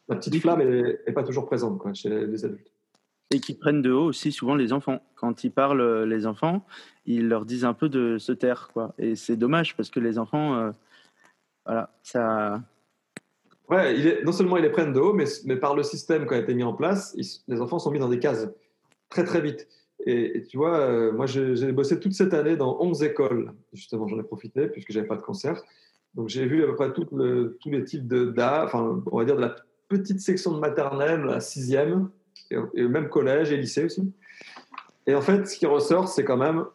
[0.09, 2.72] la petite flamme n'est pas toujours présente quoi, chez les, adultes.
[3.32, 5.01] Et qui prennent de haut aussi souvent les enfants.
[5.15, 6.65] Quand ils parlent, euh, les enfants,
[7.05, 8.69] ils leur disent un peu de se taire.
[8.74, 8.93] Quoi.
[8.97, 10.72] Et c'est dommage parce que les enfants, euh,
[11.65, 12.61] voilà, ça,
[13.72, 16.28] Ouais, il est, non seulement ils les prennent de haut, mais, mais par le système
[16.28, 17.15] qui a été mis en place,
[17.47, 18.49] les enfants sont mis dans des cases
[19.07, 19.65] très très vite.
[20.06, 24.20] Et, tu vois, euh, moi j'ai bossé toute cette année dans 11 écoles, justement, j'en
[24.20, 25.62] ai profité puisque j'avais pas de concert.
[26.16, 29.41] Donc j'ai vu à peu près tous les types d'âge, enfin on va dire de
[29.41, 29.56] la
[29.88, 32.10] petite section de maternelle à sixième,
[32.49, 34.12] et, et même collège et lycée aussi.
[35.08, 36.66] Et en fait, ce qui ressort, c'est quand même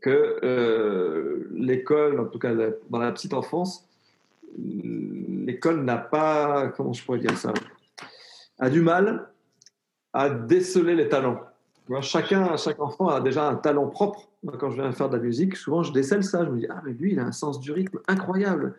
[0.00, 3.86] que euh, l'école, en tout cas dans la petite enfance,
[4.56, 7.52] l'école n'a pas, comment je pourrais dire ça,
[8.58, 9.28] a du mal
[10.12, 11.40] à déceler les talents.
[12.00, 14.28] Chacun, chaque enfant a déjà un talent propre.
[14.58, 16.44] quand je viens faire de la musique, souvent je décèle ça.
[16.44, 18.76] Je me dis, ah, mais lui, il a un sens du rythme incroyable.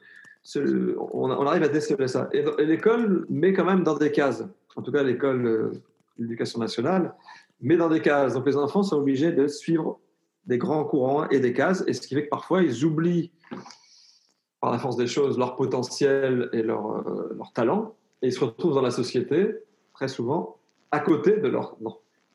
[0.56, 2.30] On, arrive à déceler ça.
[2.32, 4.44] Et, l'école met quand même dans des cases.
[4.76, 5.72] En tout cas, l'école euh,
[6.18, 7.14] l'éducation nationale
[7.62, 8.34] met dans des cases.
[8.34, 10.00] Donc les enfants sont obligés de suivre
[10.46, 11.84] des grands courants et des cases.
[11.88, 13.32] Et ce qui fait que parfois, ils oublient,
[14.62, 17.96] par la force des choses, leur potentiel et leur, euh, leur talent.
[18.22, 19.56] Et ils se retrouvent dans la société,
[19.94, 20.58] très souvent,
[20.92, 21.76] à côté de, leur,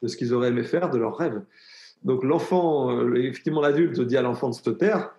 [0.03, 1.43] de ce qu'ils auraient aimé faire, de leurs rêves.
[2.05, 5.15] Donc l'enfant, euh, effectivement l'adulte dit à l'enfant de se taire,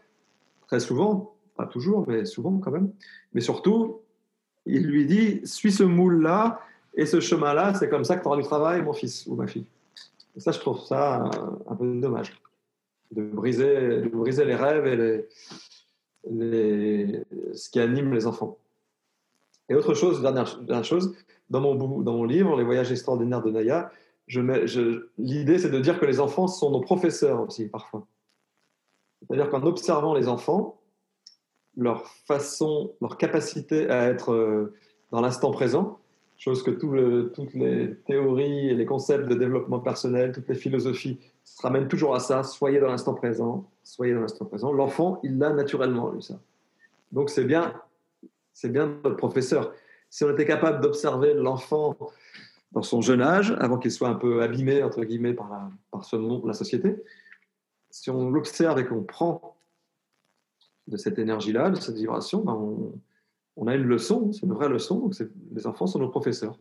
[0.68, 2.92] très souvent, pas toujours, mais souvent quand même.
[3.34, 4.02] Mais surtout,
[4.66, 6.62] il lui dit, suis ce moule-là
[6.96, 9.48] et ce chemin-là, c'est comme ça que tu auras du travail, mon fils ou ma
[9.48, 9.66] fille.
[10.36, 11.30] Et ça, je trouve ça
[11.68, 12.40] un, peu dommage,
[13.12, 15.26] de briser, de briser les rêves et
[16.30, 17.24] les,
[17.54, 18.58] ce qui anime les enfants.
[19.70, 21.16] Et autre chose, dernière, dernière chose,
[21.50, 23.92] dans mon, dans mon livre, Les voyages extraordinaires de Naya,
[24.28, 28.06] l'idée c'est de dire que les enfants sont nos professeurs aussi parfois.
[29.22, 30.80] C'est-à-dire qu'en observant les enfants,
[31.76, 34.74] leur façon, leur capacité à être euh,
[35.12, 36.00] dans l'instant présent,
[36.38, 41.62] chose que toutes les théories et les concepts de développement personnel, toutes les philosophies se
[41.62, 44.72] ramènent toujours à ça, soyez dans l'instant présent, soyez dans l'instant présent.
[44.72, 46.40] L'enfant, il l'a naturellement, lui, ça.
[47.12, 47.74] Donc c'est bien,
[48.54, 49.74] c'est bien notre professeur
[50.10, 51.96] si on était capable d'observer l'enfant
[52.72, 56.06] dans son jeune âge, avant qu'il soit un peu abîmé, entre guillemets, par, la, par
[56.06, 56.96] ce monde, la société,
[57.90, 59.58] si on l'observe et qu'on prend
[60.88, 62.54] de cette énergie-là, de cette vibration, ben
[63.56, 65.00] on, a une leçon, c'est une vraie leçon.
[65.00, 65.16] Donc
[65.54, 66.58] les enfants sont nos professeurs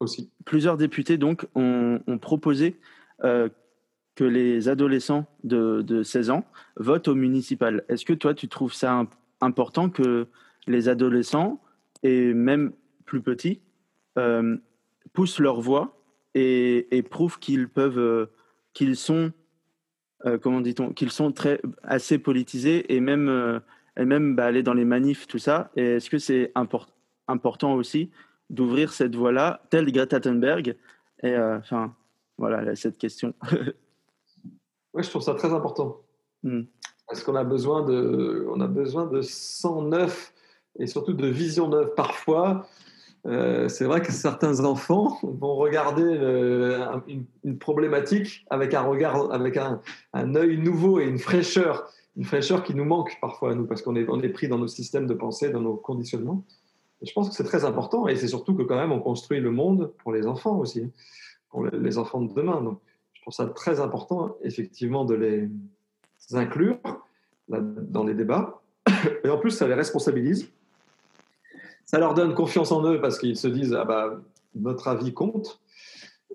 [0.00, 0.30] aussi.
[0.44, 2.78] Plusieurs députés donc ont, proposé
[3.24, 3.48] euh,
[4.14, 6.44] que les adolescents de, de, 16 ans
[6.76, 7.84] votent au municipal.
[7.88, 9.06] Est-ce que toi, tu trouves ça
[9.40, 10.26] important que
[10.66, 11.60] les adolescents
[12.02, 12.72] et même
[13.04, 13.60] plus petits
[14.18, 14.56] euh,
[15.12, 15.96] poussent leur voix
[16.34, 18.26] et, prouvent qu'ils peuvent, euh,
[18.74, 19.32] qu'ils sont,
[20.26, 23.60] euh, comment dit-on, qu'ils sont très assez politisés et même,
[23.96, 25.70] et même bah, aller dans les manifs, tout ça.
[25.76, 26.52] Et est-ce que c'est
[27.26, 28.10] important aussi
[28.50, 30.76] d'ouvrir cette voie-là, telle Greta Thunberg?
[31.22, 31.94] Et enfin,
[32.36, 33.34] voilà cette question.
[34.94, 36.00] oui, je trouve ça très important.
[36.44, 36.62] Hmm.
[37.08, 40.32] Parce qu'on a besoin de, on a besoin de 109
[40.78, 41.94] et surtout de vision neuve.
[41.96, 42.66] Parfois,
[43.28, 46.02] euh, c'est vrai que certains enfants vont regarder
[47.44, 49.80] une, problématique avec un regard, avec un,
[50.34, 53.94] œil nouveau et une fraîcheur, une fraîcheur qui nous manque parfois à nous, parce qu'on
[53.94, 56.42] est, pris dans nos systèmes de pensée, dans nos conditionnements.
[57.02, 59.50] Je pense que c'est très important, et c'est surtout que quand même on construit le
[59.50, 60.90] monde pour les enfants aussi,
[61.50, 62.60] pour les enfants de demain.
[62.62, 62.80] Donc,
[63.12, 65.48] je trouve ça très important, effectivement, de les
[66.32, 66.78] inclure
[67.48, 68.62] dans les débats.
[69.24, 70.50] Et en plus, ça les responsabilise
[71.88, 74.20] ça leur donne confiance en eux parce qu'ils se disent ah bah
[74.54, 75.60] notre avis compte.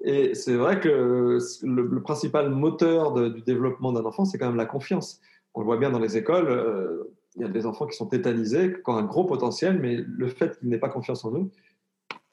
[0.04, 4.66] Et c'est vrai que le, principal moteur du développement d'un enfant, c'est quand même la
[4.66, 5.22] confiance.
[5.54, 7.04] On le voit bien dans les écoles, euh,
[7.36, 10.28] il y a des enfants qui sont tétanisés, qui ont un gros potentiel, mais le
[10.28, 11.50] fait qu'ils n'aient pas confiance en eux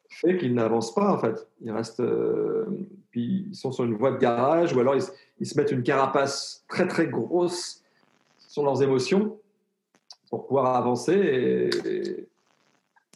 [0.08, 1.46] fait qu'ils n'avancent pas en fait.
[1.60, 2.64] Ils restent, euh,
[3.10, 6.64] puis ils sont sur une voie de garage, ou alors ils, se mettent une carapace
[6.68, 7.82] très très grosse
[8.48, 9.38] sur leurs émotions
[10.30, 11.14] pour pouvoir avancer.
[11.14, 12.26] et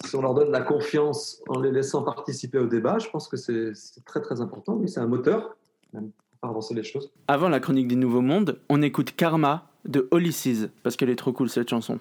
[0.05, 3.37] si on leur donne la confiance en les laissant participer au débat, je pense que
[3.37, 3.73] c'est
[4.05, 4.75] très très important.
[4.75, 5.57] Oui, c'est un moteur
[5.93, 6.01] pour
[6.41, 7.11] faire avancer les choses.
[7.29, 11.33] Avant la chronique des Nouveaux Mondes, on écoute Karma de Ulysses parce qu'elle est trop
[11.33, 12.01] cool cette chanson.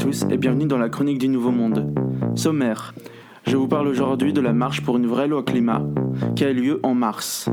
[0.00, 1.92] Tous et bienvenue dans la chronique du Nouveau Monde.
[2.34, 2.94] Sommaire.
[3.46, 5.82] Je vous parle aujourd'hui de la marche pour une vraie loi climat
[6.34, 7.50] qui a eu lieu en mars.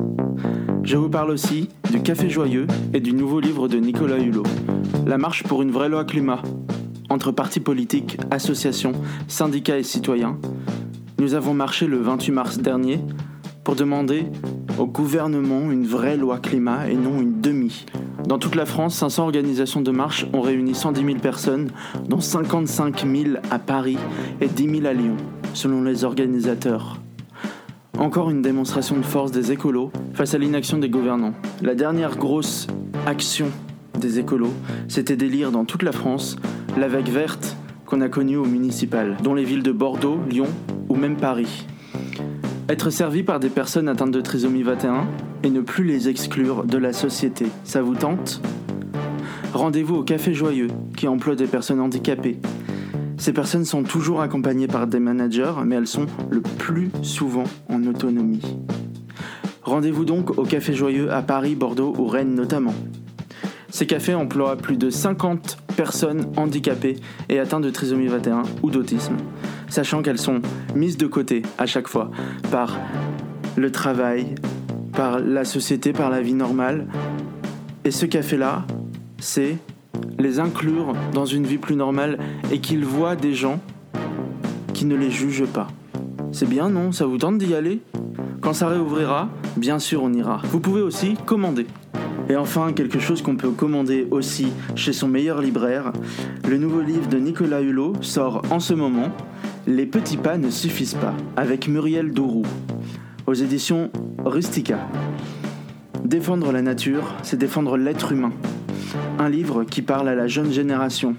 [0.82, 4.44] Je vous parle aussi du Café Joyeux et du nouveau livre de Nicolas Hulot.
[5.06, 6.42] La marche pour une vraie loi climat.
[7.10, 8.94] Entre partis politiques, associations,
[9.28, 10.40] syndicats et citoyens,
[11.20, 13.02] nous avons marché le 28 mars dernier
[13.66, 14.24] pour demander
[14.80, 17.86] au gouvernement une vraie loi climat et non une demi.
[18.26, 21.70] Dans toute la France, 500 organisations de marche ont réuni 110 000 personnes,
[22.08, 23.98] dont 55 000 à Paris
[24.42, 25.16] et 10 000 à Lyon,
[25.54, 27.00] selon les organisateurs.
[27.98, 31.34] Encore une démonstration de force des écolos face à l'inaction des gouvernants.
[31.62, 32.68] La dernière grosse
[33.06, 33.48] action
[34.00, 34.54] des écolos,
[34.88, 36.36] c'était d'élire dans toute la France
[36.78, 37.56] la vague verte
[37.86, 40.48] qu'on a connue au municipal, dont les villes de Bordeaux, Lyon
[40.90, 41.66] ou même Paris.
[42.70, 45.08] Être servi par des personnes atteintes de trisomie 21
[45.44, 48.42] et ne plus les exclure de la société, ça vous tente?
[49.54, 52.40] Rendez-vous au Café Joyeux, qui emploie des personnes handicapées.
[53.18, 57.86] Ces personnes sont toujours accompagnées par des managers, mais elles sont le plus souvent en
[57.86, 58.58] autonomie.
[59.64, 62.74] Rendez-vous donc au Café Joyeux à Paris, Bordeaux ou Rennes notamment.
[63.78, 66.96] Ces cafés emploient plus de 50 personnes handicapées
[67.30, 69.18] et atteintes de trisomie 21 ou d'autisme
[69.70, 70.42] sachant qu'elles sont
[70.74, 72.10] mises de côté à chaque fois
[72.50, 72.76] par
[73.56, 74.34] le travail,
[74.94, 76.88] par la société, par la vie normale.
[77.86, 78.66] Et ce café-là,
[79.20, 79.58] c'est
[80.18, 82.18] les inclure dans une vie plus normale
[82.52, 83.60] et qu'ils voient des gens
[84.74, 85.68] qui ne les jugent pas.
[86.32, 86.92] C'est bien, non?
[86.92, 87.82] Ça vous tente d'y aller?
[88.42, 90.42] Quand ça réouvrira, bien sûr on ira.
[90.46, 91.68] Vous pouvez aussi commander.
[92.30, 95.94] Et enfin, quelque chose qu'on peut commander aussi chez son meilleur libraire,
[96.48, 99.12] le nouveau livre de Nicolas Hulot sort en ce moment
[99.66, 102.44] les petits pas ne suffisent pas, avec Muriel Dourou,
[103.28, 103.92] aux éditions
[104.26, 104.80] Rustica.
[106.04, 108.32] Défendre la nature, c'est défendre l'être humain.
[109.20, 111.16] Un livre qui parle à la jeune génération.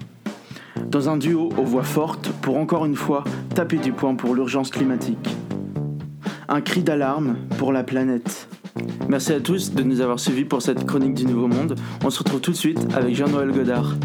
[0.89, 4.71] Dans un duo aux voix fortes pour encore une fois taper du poing pour l'urgence
[4.71, 5.37] climatique.
[6.47, 8.47] Un cri d'alarme pour la planète.
[9.09, 11.73] Merci à tous de nous avoir suivis pour cette chronique du Nouveau Monde.
[12.05, 13.95] On se retrouve tout de suite avec Jean-Noël Godard.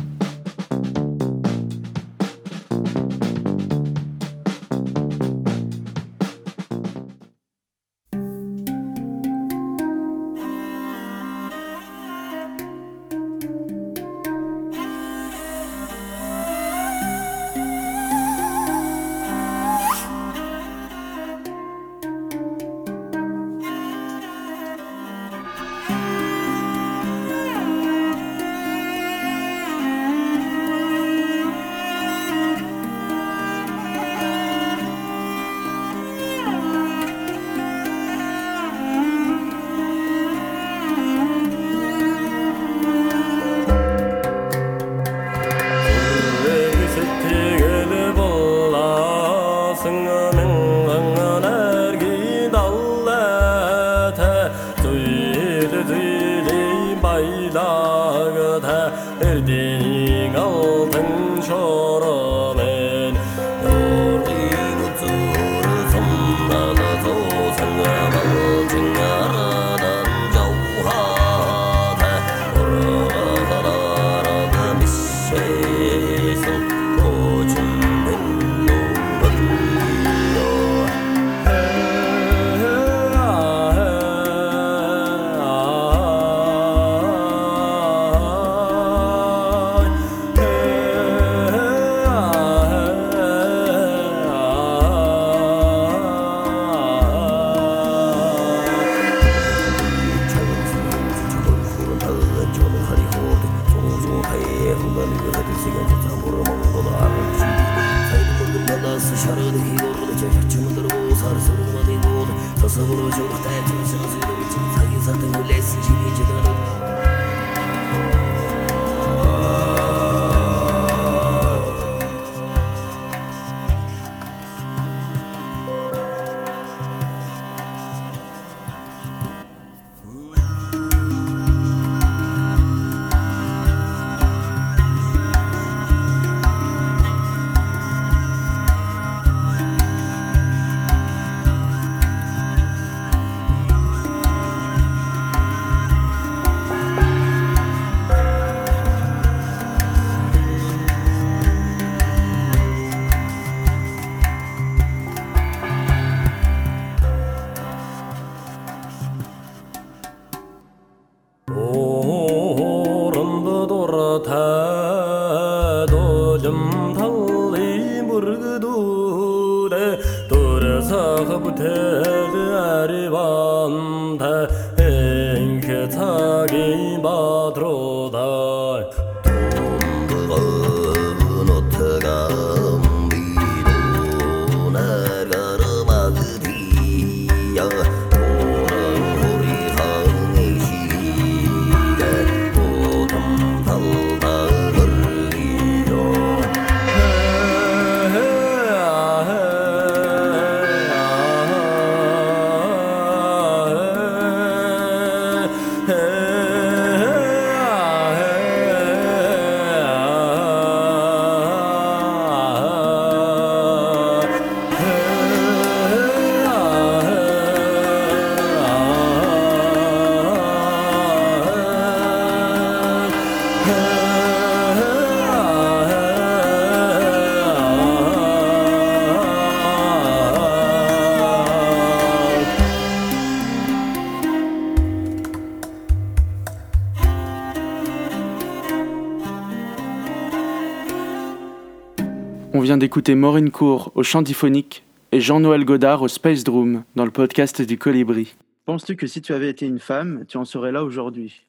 [242.95, 247.61] D'écouter Maureen Cour au chant diphonique et Jean-Noël Godard au Space Drum dans le podcast
[247.61, 248.37] du Colibri.
[248.67, 251.45] Penses-tu que si tu avais été une femme, tu en serais là aujourd'hui?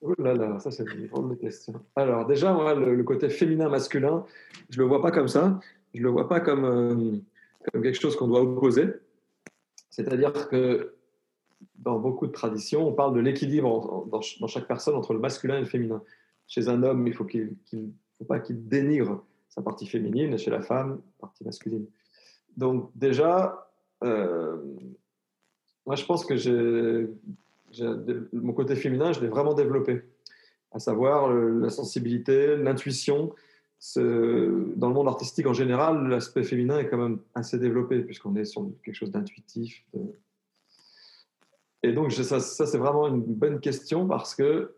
[0.00, 1.74] Oh là là, ça c'est une grande question.
[1.96, 4.24] Alors déjà, moi, le, le côté féminin-masculin,
[4.70, 5.60] je le vois pas comme ça.
[5.92, 7.18] Je le vois pas comme, euh,
[7.70, 8.86] comme quelque chose qu'on doit opposer.
[9.90, 10.94] C'est-à-dire que
[11.76, 15.20] dans beaucoup de traditions, on parle de l'équilibre dans, ch- dans chaque personne entre le
[15.20, 16.00] masculin et le féminin.
[16.48, 17.54] Chez un homme, il faut qu'il
[18.16, 19.22] faut pas qu'il dénigre
[19.54, 21.86] sa partie féminine, et chez la femme, partie masculine.
[22.56, 23.68] Donc déjà,
[24.02, 24.56] euh,
[25.84, 27.10] moi je pense que
[28.32, 30.02] mon côté féminin, je l'ai vraiment développé,
[30.70, 33.34] à savoir la sensibilité, l'intuition.
[33.96, 38.46] Dans le monde artistique en général, l'aspect féminin est quand même assez développé, puisqu'on est
[38.46, 39.84] sur quelque chose d'intuitif.
[41.82, 44.72] Et donc, ça, c'est vraiment une bonne question parce que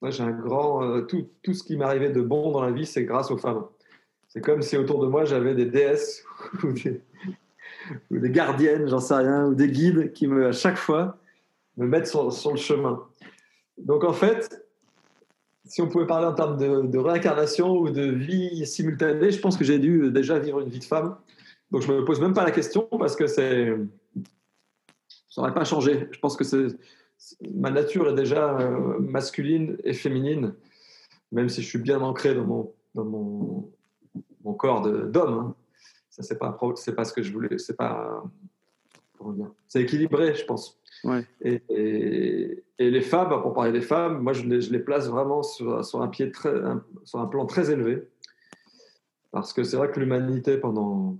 [0.00, 0.84] moi, j'ai un grand.
[0.84, 3.64] euh, tout, tout ce qui m'arrivait de bon dans la vie, c'est grâce aux femmes.
[4.28, 6.24] C'est comme si autour de moi, j'avais des déesses
[6.62, 11.16] ou des, gardiennes, j'en sais rien, ou des guides qui, me, à chaque fois,
[11.76, 13.02] me mettent sur, le chemin.
[13.78, 14.66] Donc, en fait,
[15.64, 19.64] si on pouvait parler en termes de, réincarnation ou de vie simultanée, je pense que
[19.64, 21.16] j'ai dû déjà vivre une vie de femme.
[21.70, 23.26] Donc, je ne me pose même pas la question parce que.
[23.26, 23.42] Ça
[25.36, 26.08] n'aurait pas changé.
[26.10, 26.66] Je pense que c'est
[27.54, 30.54] ma nature est déjà euh, masculine et féminine,
[31.32, 33.70] même si je suis bien ancré dans mon, dans mon,
[34.44, 35.38] mon corps d'homme.
[35.38, 35.54] hein.
[36.10, 37.58] Ça, c'est pas, c'est pas ce que je voulais.
[37.58, 38.24] C'est pas.
[39.18, 40.78] comment dire C'est équilibré, je pense.
[41.04, 41.24] Ouais.
[41.42, 45.08] Et, et- et les femmes, pour parler des femmes, moi, je les, je les place
[45.08, 48.08] vraiment sur, sur un pied très, un- sur un plan très élevé.
[49.32, 51.16] Parce que c'est vrai que l'humanité, pendant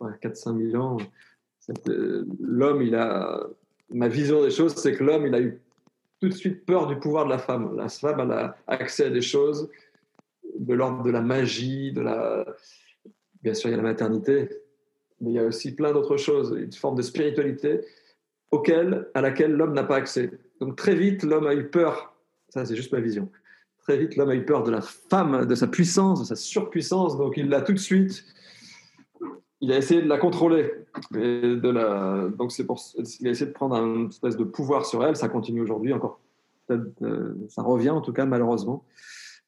[0.00, 0.96] bah, 4-5 000 ans,
[2.40, 3.40] l'homme, il a.
[3.90, 5.60] Ma vision des choses, c'est que l'homme, il a eu
[6.20, 7.76] tout de suite peur du pouvoir de la femme.
[7.76, 9.70] La femme, elle a accès à des choses
[10.58, 12.44] de l'ordre de la magie, de la.
[13.42, 14.48] Bien sûr, il y a la maternité,
[15.20, 17.80] mais il y a aussi plein d'autres choses, une forme de spiritualité
[18.50, 20.30] auquel, à laquelle l'homme n'a pas accès.
[20.60, 22.14] Donc très vite, l'homme a eu peur.
[22.48, 23.30] Ça, c'est juste ma vision.
[23.82, 27.16] Très vite, l'homme a eu peur de la femme, de sa puissance, de sa surpuissance.
[27.16, 28.24] Donc il l'a tout de suite.
[29.60, 30.72] Il a essayé de la contrôler.
[31.14, 32.28] Et de la...
[32.36, 32.80] Donc c'est pour...
[33.20, 35.16] il a essayé de prendre un espèce de pouvoir sur elle.
[35.16, 36.20] Ça continue aujourd'hui encore.
[36.70, 38.84] Euh, Ça revient en tout cas malheureusement,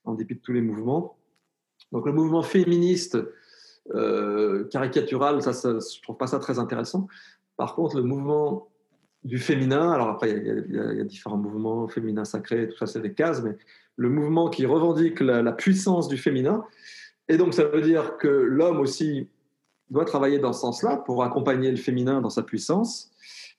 [0.04, 1.16] en dépit de tous les mouvements.
[1.92, 3.18] Donc le mouvement féministe
[3.94, 7.08] euh, caricatural, ça, je trouve pas ça très intéressant.
[7.56, 8.68] Par contre, le mouvement
[9.24, 13.12] du féminin, alors après, il y, a- différents mouvements, féminin sacré, tout ça, c'est des
[13.12, 13.56] cases, mais
[13.96, 16.64] le mouvement qui revendique la puissance du féminin,
[17.28, 19.28] et donc ça veut dire que l'homme aussi
[19.91, 23.11] doit travailler dans ce sens-là pour accompagner le féminin dans sa puissance,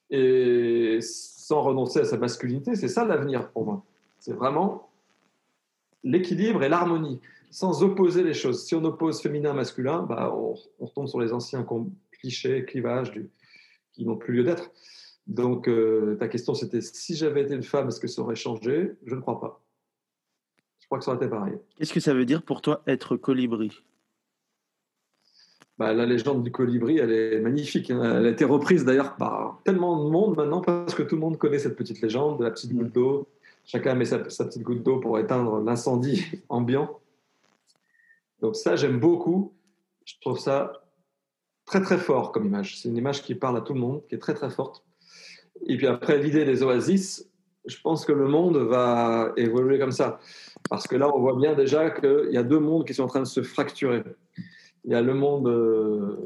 [0.09, 3.83] et sans renoncer à sa masculinité, c'est ça l'avenir pour moi.
[4.19, 4.89] C'est vraiment
[6.03, 7.19] l'équilibre et l'harmonie,
[7.49, 8.65] sans opposer les choses.
[8.65, 11.65] Si on oppose féminin-masculin, bah, on, retombe sur les anciens
[12.11, 13.11] clichés, clivages
[13.93, 14.71] qui n'ont plus lieu d'être.
[15.27, 18.91] Donc, euh, ta question, c'était si j'avais été une femme, est-ce que ça aurait changé?
[19.05, 19.61] Je ne crois pas.
[20.79, 21.53] Je crois que ça aurait été pareil.
[21.77, 23.81] Qu'est-ce que ça veut dire pour toi être colibri?
[25.81, 27.89] Bah, la légende du colibri, elle est magnifique.
[27.89, 28.17] hein.
[28.17, 31.39] Elle a été reprise d'ailleurs par tellement de monde maintenant, parce que tout le monde
[31.39, 33.27] connaît cette petite légende de la petite goutte d'eau.
[33.65, 36.99] Chacun met sa, sa petite goutte d'eau pour éteindre l'incendie ambiant.
[38.41, 39.53] Donc ça, j'aime beaucoup.
[40.05, 40.83] Je trouve ça
[41.65, 42.79] très très fort comme image.
[42.79, 44.83] C'est une image qui parle à tout le monde, qui est très très forte.
[45.65, 47.27] Et puis après, l'idée des oasis,
[47.65, 50.19] je pense que le monde va évoluer comme ça.
[50.69, 53.07] Parce que là, on voit bien déjà qu'il y a deux mondes qui sont en
[53.07, 54.03] train de se fracturer.
[54.85, 56.17] Il y a le monde euh,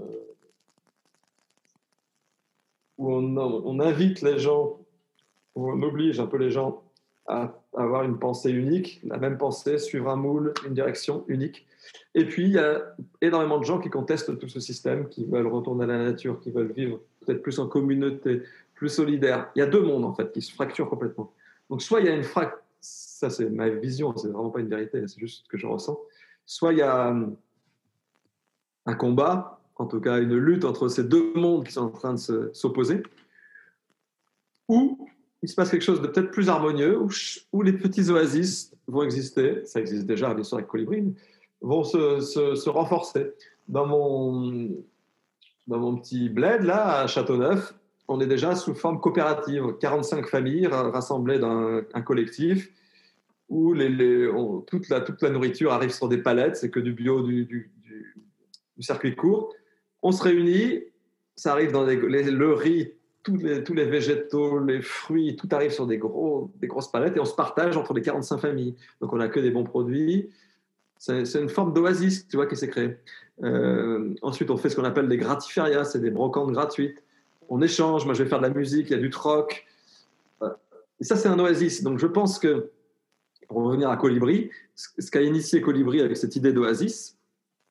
[2.98, 4.80] où on, on invite les gens,
[5.56, 6.82] où on oblige un peu les gens
[7.28, 11.66] à avoir une pensée unique, la même pensée, suivre un moule, une direction unique.
[12.14, 15.48] Et puis, il y a énormément de gens qui contestent tout ce système, qui veulent
[15.48, 18.44] retourner à la nature, qui veulent vivre peut-être plus en communauté,
[18.76, 19.50] plus solidaire.
[19.56, 21.34] Il y a deux mondes, en fait, qui se fracturent complètement.
[21.70, 24.70] Donc, soit il y a une fracture, ça c'est ma vision, c'est vraiment pas une
[24.70, 26.00] vérité, c'est juste ce que je ressens.
[26.46, 27.16] Soit il y a
[28.86, 32.14] un combat, en tout cas une lutte entre ces deux mondes qui sont en train
[32.14, 33.04] de s'opposer,
[34.68, 35.08] ou
[35.44, 37.00] il se passe quelque chose de peut-être plus harmonieux,
[37.54, 41.14] où, les petits oasis vont exister, ça existe déjà bien sûr avec Colibri,
[41.62, 43.32] vont se, renforcer.
[43.68, 44.70] Dans mon,
[45.68, 47.76] dans mon petit bled, là, à Châteauneuf,
[48.08, 52.72] on est déjà sous forme coopérative, 45 familles rassemblées dans un collectif
[53.50, 53.76] où
[54.66, 57.72] toute, la, toute la nourriture arrive sur des palettes, c'est que du bio, du,
[58.84, 59.54] circuit court.
[60.02, 60.84] On se réunit,
[61.36, 65.72] ça arrive dans les, le riz, tous les, tous les végétaux, les fruits, tout arrive
[65.72, 68.76] sur des, gros, des grosses palettes et on se partage entre les 45 familles.
[69.02, 70.30] Donc on n'a que des bons produits.
[70.98, 72.98] C'est une forme d'oasis, qui s'est créée.
[73.44, 77.04] Euh, ensuite, on fait ce qu'on appelle des gratiférias, c'est des brocantes gratuites.
[77.50, 79.66] On échange, moi je vais faire de la musique, il y a du troc.
[80.42, 80.50] Euh,
[81.00, 81.84] et ça, c'est un oasis.
[81.84, 82.72] Donc je pense que,
[83.48, 87.15] pour revenir à Colibri, ce qu'a initié Colibri avec cette idée d'oasis,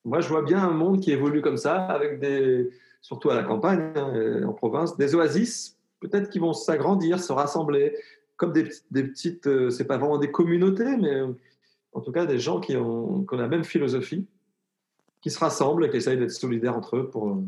[0.05, 2.69] moi je vois bien un monde qui évolue comme ça, avec des,
[3.01, 7.95] surtout à la campagne, hein, en province, des oasis, peut-être qui vont s'agrandir, se rassembler,
[8.37, 11.21] comme des, petites, euh, c'est pas vraiment des communautés, mais
[11.93, 14.27] en tout cas des gens qui ont, qui ont la même philosophie,
[15.21, 17.41] qui se rassemblent et qui essayent d'être solidaires entre eux pour,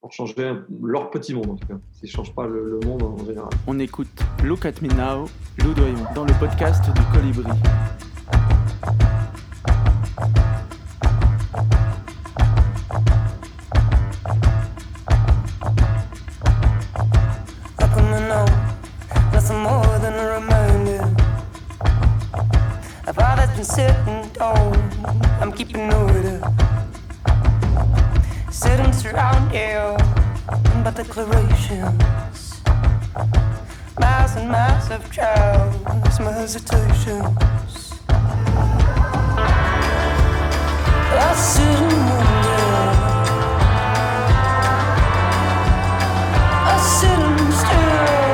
[0.00, 3.24] pour changer leur petit monde en tout cas, s'ils ne changent pas le, monde en
[3.24, 3.50] général.
[3.66, 4.08] On écoute
[4.44, 5.28] Look at Me Now,
[6.14, 7.50] dans le podcast du Colibri.
[23.68, 24.72] sitting down,
[25.40, 26.40] I'm keeping order.
[28.50, 28.92] Sitting
[29.52, 29.96] you
[30.82, 32.62] by declarations.
[34.00, 37.92] Miles and miles of trials, my hesitations.
[41.20, 42.68] I sit and wonder.
[46.72, 48.27] I sit and stare.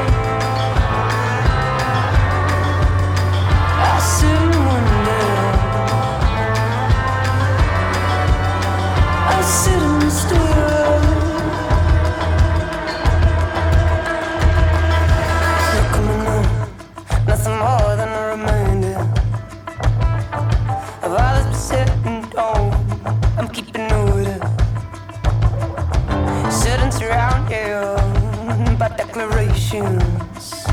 [29.14, 30.66] declarations.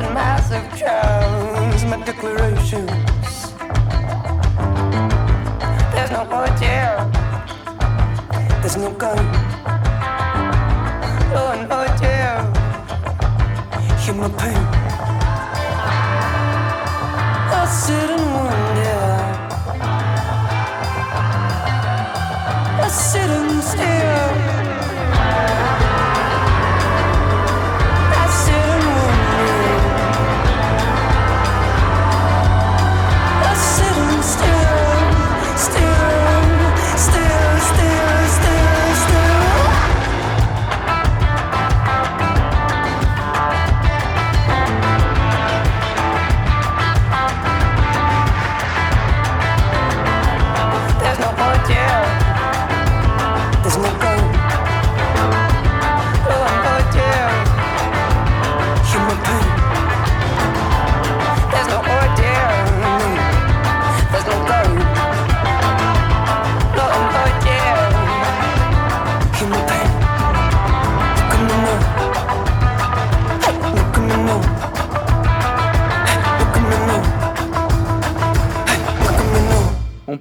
[0.00, 2.90] And massive crowds, my declarations.
[5.92, 7.10] There's no bullet here.
[8.60, 9.16] There's no gun.
[11.32, 12.44] No one bullet here.
[14.38, 14.56] Pain.
[17.50, 18.67] I sit and wonder.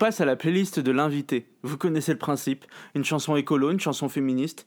[0.07, 1.49] À la playlist de l'invité.
[1.63, 2.65] Vous connaissez le principe.
[2.95, 4.65] Une chanson écolo, une chanson féministe,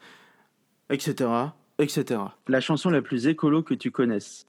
[0.91, 1.31] etc.
[1.79, 2.21] etc.
[2.47, 4.47] La chanson la plus écolo que tu connaisses.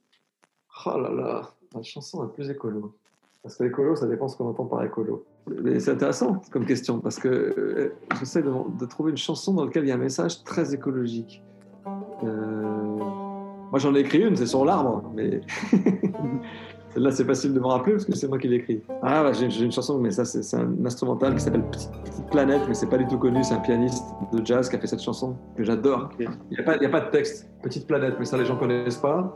[0.85, 2.93] Oh là là, la chanson la plus écolo.
[3.41, 5.25] Parce que l'écolo, ça dépend ce qu'on entend par écolo.
[5.47, 9.65] Mais c'est intéressant comme question, parce que euh, j'essaie de, de, trouver une chanson dans
[9.65, 11.41] laquelle il y a un message très écologique.
[12.23, 12.81] Euh,
[13.71, 15.41] moi, j'en ai écrit une, c'est sur l'arbre, mais
[16.93, 18.81] Celle-là, c'est facile de me rappeler parce que c'est moi qui l'ai écrit.
[19.01, 22.61] Ah, bah, j'ai une chanson, mais ça, c'est un instrumental qui s'appelle Petite, Petite Planète,
[22.67, 23.43] mais c'est pas du tout connu.
[23.43, 24.03] C'est un pianiste
[24.33, 26.09] de jazz qui a fait cette chanson que j'adore.
[26.19, 27.49] Il n'y a, pas- il y a pas de texte.
[27.63, 29.33] Petite Planète, mais ça, les gens connaissent pas.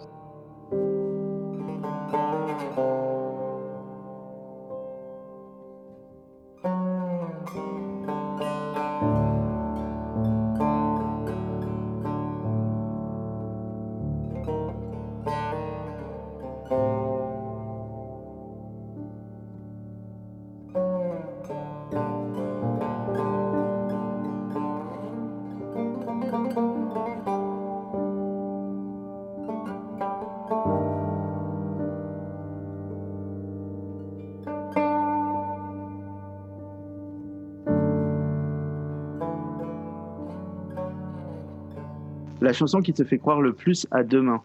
[42.56, 44.42] Chanson qui te fait croire le plus à demain.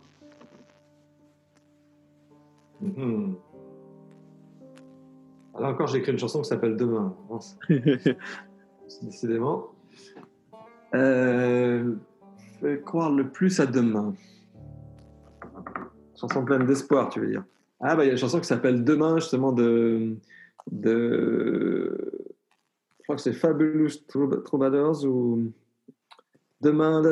[2.80, 3.34] Mhm.
[5.58, 7.14] Là encore, j'ai écrit une chanson qui s'appelle Demain.
[9.02, 9.66] Décidément.
[10.94, 11.94] Euh,
[12.60, 14.14] fait croire le plus à demain.
[16.18, 17.44] Chanson pleine d'espoir, tu veux dire.
[17.80, 20.16] Ah, bah, il y a une chanson qui s'appelle Demain, justement, de.
[20.70, 21.96] de
[22.98, 25.52] je crois que c'est Fabulous Troub- Troubadours ou.
[26.62, 27.02] Demain,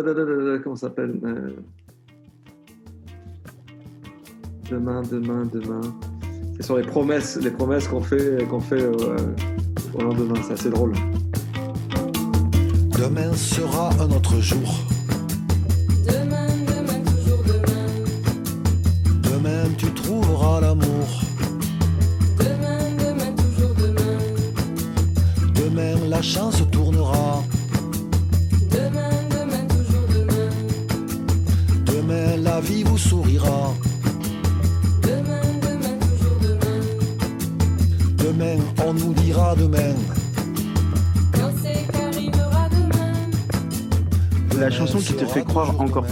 [0.62, 1.50] comment ça s'appelle Euh,
[4.70, 5.80] Demain, demain, demain.
[6.56, 9.16] C'est sur les promesses, les promesses qu'on fait, qu'on fait au, euh,
[9.94, 10.34] au lendemain.
[10.46, 10.92] C'est assez drôle.
[12.98, 14.84] Demain sera un autre jour.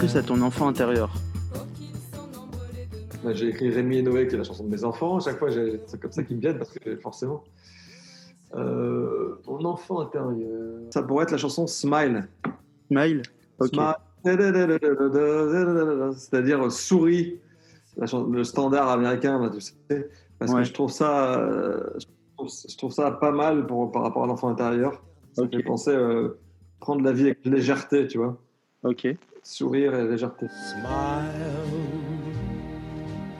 [0.06, 1.10] Plus à ton enfant intérieur.
[3.24, 5.16] Là, j'ai écrit Rémi et Noé, qui est la chanson de mes enfants.
[5.16, 7.42] À chaque fois, j'ai- c'est comme ça qu'ils me viennent, parce que forcément.
[8.54, 10.78] Euh, mon enfant intérieur.
[10.90, 12.28] Ça pourrait être la chanson Smile.
[12.88, 13.22] Smile
[13.58, 13.72] Ok.
[16.14, 17.40] C'est-à-dire souris,
[17.96, 19.74] la chan- le standard américain, là, tu sais,
[20.38, 20.58] parce Ouais.
[20.60, 24.48] que je trouve ça, euh, je trouve, ça pas mal pour, par rapport à l'enfant
[24.50, 25.02] intérieur.
[25.32, 25.52] Ça Ok.
[25.52, 26.38] me fait penser euh,
[26.78, 28.38] prendre la vie avec légèreté, tu vois,
[28.84, 29.08] Ok.
[29.46, 30.46] Sourire et légèreté.
[30.48, 31.30] Smile,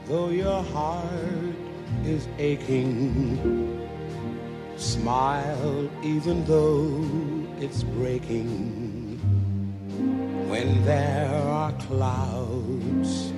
[0.07, 1.55] though your heart
[2.05, 3.37] is aching.
[4.77, 7.03] Smile, even though
[7.59, 9.19] it's breaking.
[10.47, 13.33] When there are clouds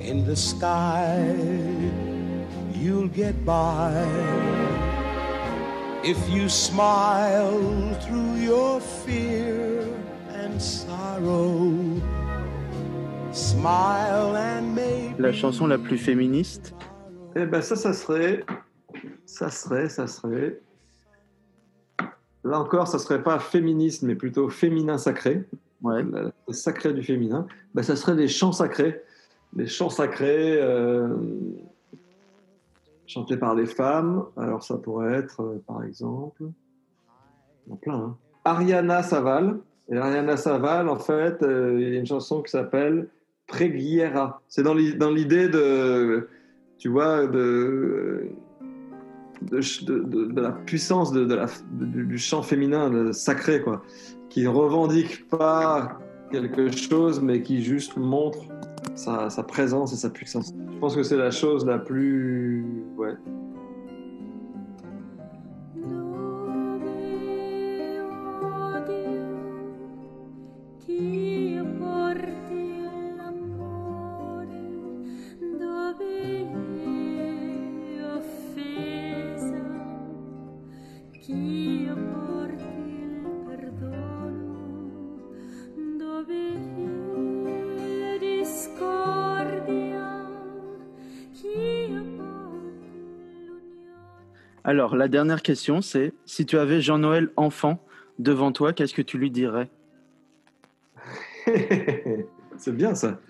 [0.00, 1.34] in the sky,
[2.72, 4.06] you'll get by.
[6.04, 9.71] If you smile through your fear
[15.18, 16.72] La chanson la plus féministe.
[17.34, 18.44] Eh ben ça, ça serait,
[19.26, 20.60] ça serait, ça serait.
[22.44, 25.44] Là encore, ça serait pas féminisme, mais plutôt féminin sacré.
[25.82, 26.04] Ouais.
[26.04, 27.46] Le le sacré du féminin.
[27.74, 29.02] Ben, ça serait des chants sacrés,
[29.52, 31.08] des chants sacrés euh,
[33.06, 34.26] chantés par les femmes.
[34.36, 36.44] Alors ça pourrait être, euh, par exemple,
[37.66, 37.94] il y en a plein.
[37.96, 38.16] hein.
[38.44, 39.58] Ariana Saval.
[39.88, 43.08] Et Ariana Saval, en fait, euh, il y a une chanson qui s'appelle
[43.46, 44.40] Preghiera.
[44.48, 46.28] C'est dans l'i- dans l'idée de,
[46.78, 48.28] tu vois, de,
[50.36, 53.82] la puissance du, chant féminin sacré, quoi,
[54.28, 55.98] qui revendique pas
[56.30, 58.46] quelque chose, mais qui juste montre
[58.94, 60.54] sa, sa présence et sa puissance.
[60.72, 62.64] Je pense que c'est la chose la plus...
[62.96, 63.14] Ouais.
[94.72, 97.78] Alors, la dernière question, c'est si tu avais Jean-Noël enfant
[98.18, 99.68] devant toi, qu'est-ce que tu lui dirais
[102.56, 103.20] c'est bien ça.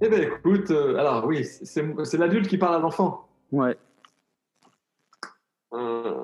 [0.00, 3.28] Eh bien écoute, euh, alors oui, c'est l'adulte qui parle à l'enfant.
[3.52, 3.76] Ouais.
[5.74, 6.22] Euh,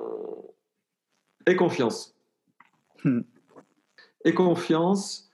[1.45, 2.17] et confiance.
[3.03, 3.21] Hmm.
[4.25, 5.29] Et confiance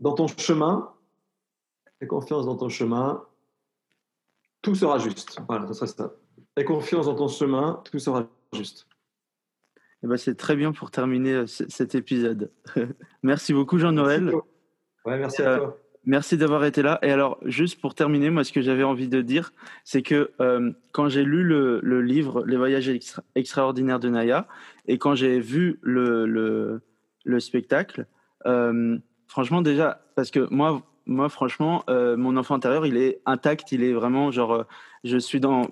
[0.00, 0.92] dans ton chemin
[2.00, 3.24] Aie confiance dans ton chemin.
[4.62, 5.38] Tout sera juste.
[5.48, 6.12] Voilà, ça serait ça.
[6.56, 7.82] Aie confiance dans ton chemin.
[7.90, 8.86] Tout sera juste.
[10.02, 12.50] Eh ben, c'est très bien pour terminer euh, cet épisode.
[13.22, 14.24] Merci beaucoup, Jean-Noël.
[14.24, 14.38] Merci.
[15.06, 15.78] Ouais, merci à Euh, toi.
[16.06, 16.98] Merci d'avoir été là.
[17.02, 19.52] Et alors, juste pour terminer, moi, ce que j'avais envie de dire,
[19.84, 24.48] c'est que euh, quand j'ai lu le, le livre Les voyages extra- extraordinaires de Naya
[24.86, 26.80] et quand j'ai vu le, le,
[27.24, 28.06] le spectacle,
[29.26, 33.82] franchement, déjà, parce que moi, moi franchement, euh, mon enfant intérieur, il est intact, il
[33.82, 34.62] est vraiment genre, euh,
[35.04, 35.68] je suis dans,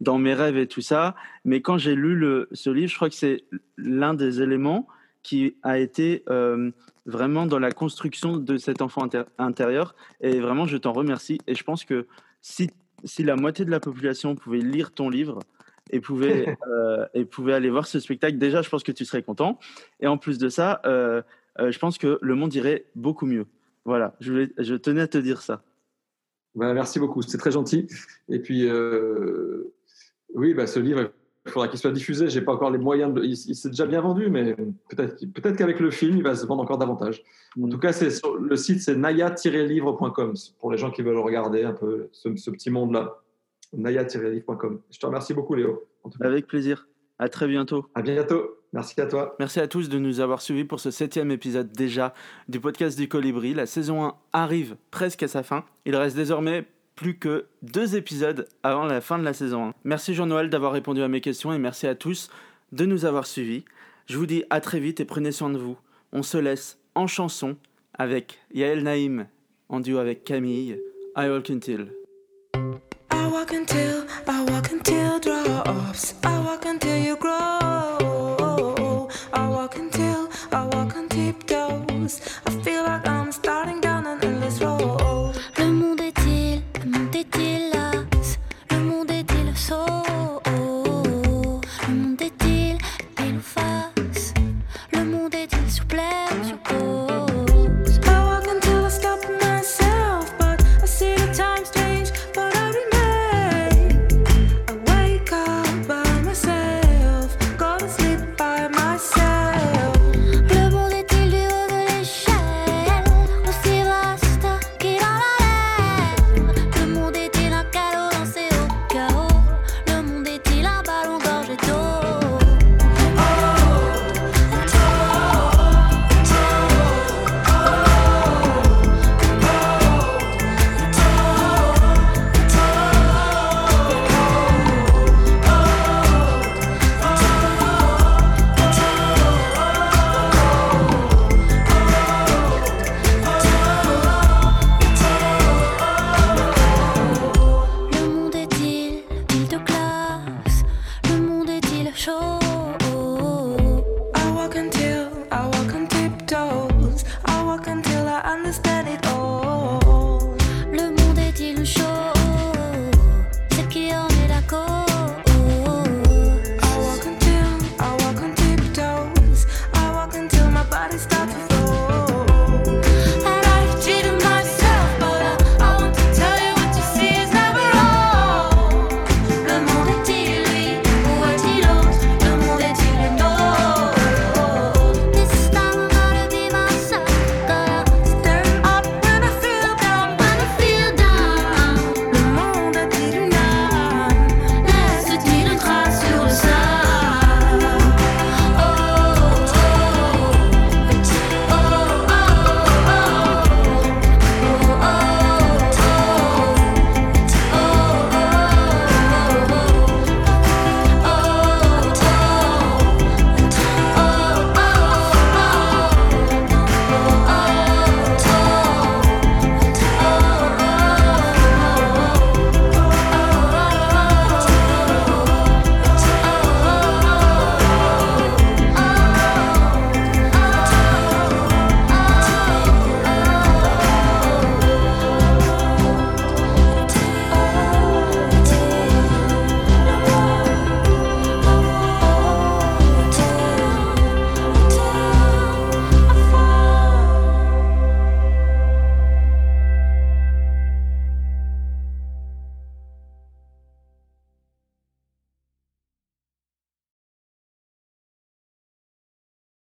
[0.00, 1.16] dans mes rêves et tout ça.
[1.44, 3.44] Mais quand j'ai lu le, ce livre, je crois que c'est
[3.76, 4.86] l'un des éléments
[5.22, 6.70] qui a été euh,
[7.06, 9.08] vraiment dans la construction de cet enfant
[9.38, 9.94] intérieur.
[10.20, 11.38] Et vraiment, je t'en remercie.
[11.46, 12.06] Et je pense que
[12.42, 12.70] si,
[13.04, 15.40] si la moitié de la population pouvait lire ton livre
[15.90, 19.22] et pouvait, euh, et pouvait aller voir ce spectacle, déjà, je pense que tu serais
[19.22, 19.58] content.
[20.00, 21.22] Et en plus de ça, euh,
[21.58, 23.46] euh, je pense que le monde irait beaucoup mieux.
[23.84, 25.62] Voilà, je, voulais, je tenais à te dire ça.
[26.54, 27.88] Bah, merci beaucoup, c'est très gentil.
[28.28, 29.74] Et puis, euh,
[30.34, 31.10] oui, bah, ce livre,
[31.46, 32.28] il faudra qu'il soit diffusé.
[32.28, 33.12] J'ai pas encore les moyens.
[33.12, 33.22] De...
[33.22, 34.54] Il, il s'est déjà bien vendu, mais
[34.88, 37.22] peut-être peut-être qu'avec le film, il va se vendre encore davantage.
[37.60, 41.64] En tout cas, c'est sur le site, c'est naya-livre.com pour les gens qui veulent regarder
[41.64, 43.20] un peu ce, ce petit monde-là.
[43.72, 44.80] Naya-livre.com.
[44.90, 45.84] Je te remercie beaucoup, Léo.
[46.04, 46.88] En tout cas, Avec plaisir.
[47.18, 47.86] À très bientôt.
[47.94, 48.56] à bientôt.
[48.74, 49.36] Merci à toi.
[49.38, 52.12] Merci à tous de nous avoir suivis pour ce septième épisode déjà
[52.48, 53.54] du podcast du Colibri.
[53.54, 55.64] La saison 1 arrive presque à sa fin.
[55.86, 59.74] Il reste désormais plus que deux épisodes avant la fin de la saison 1.
[59.84, 62.30] Merci Jean-Noël d'avoir répondu à mes questions et merci à tous
[62.72, 63.64] de nous avoir suivis.
[64.06, 65.78] Je vous dis à très vite et prenez soin de vous.
[66.12, 67.56] On se laisse en chanson
[67.96, 69.28] avec Yael Naïm
[69.68, 70.80] en duo avec Camille,
[71.16, 71.92] I Walk Until.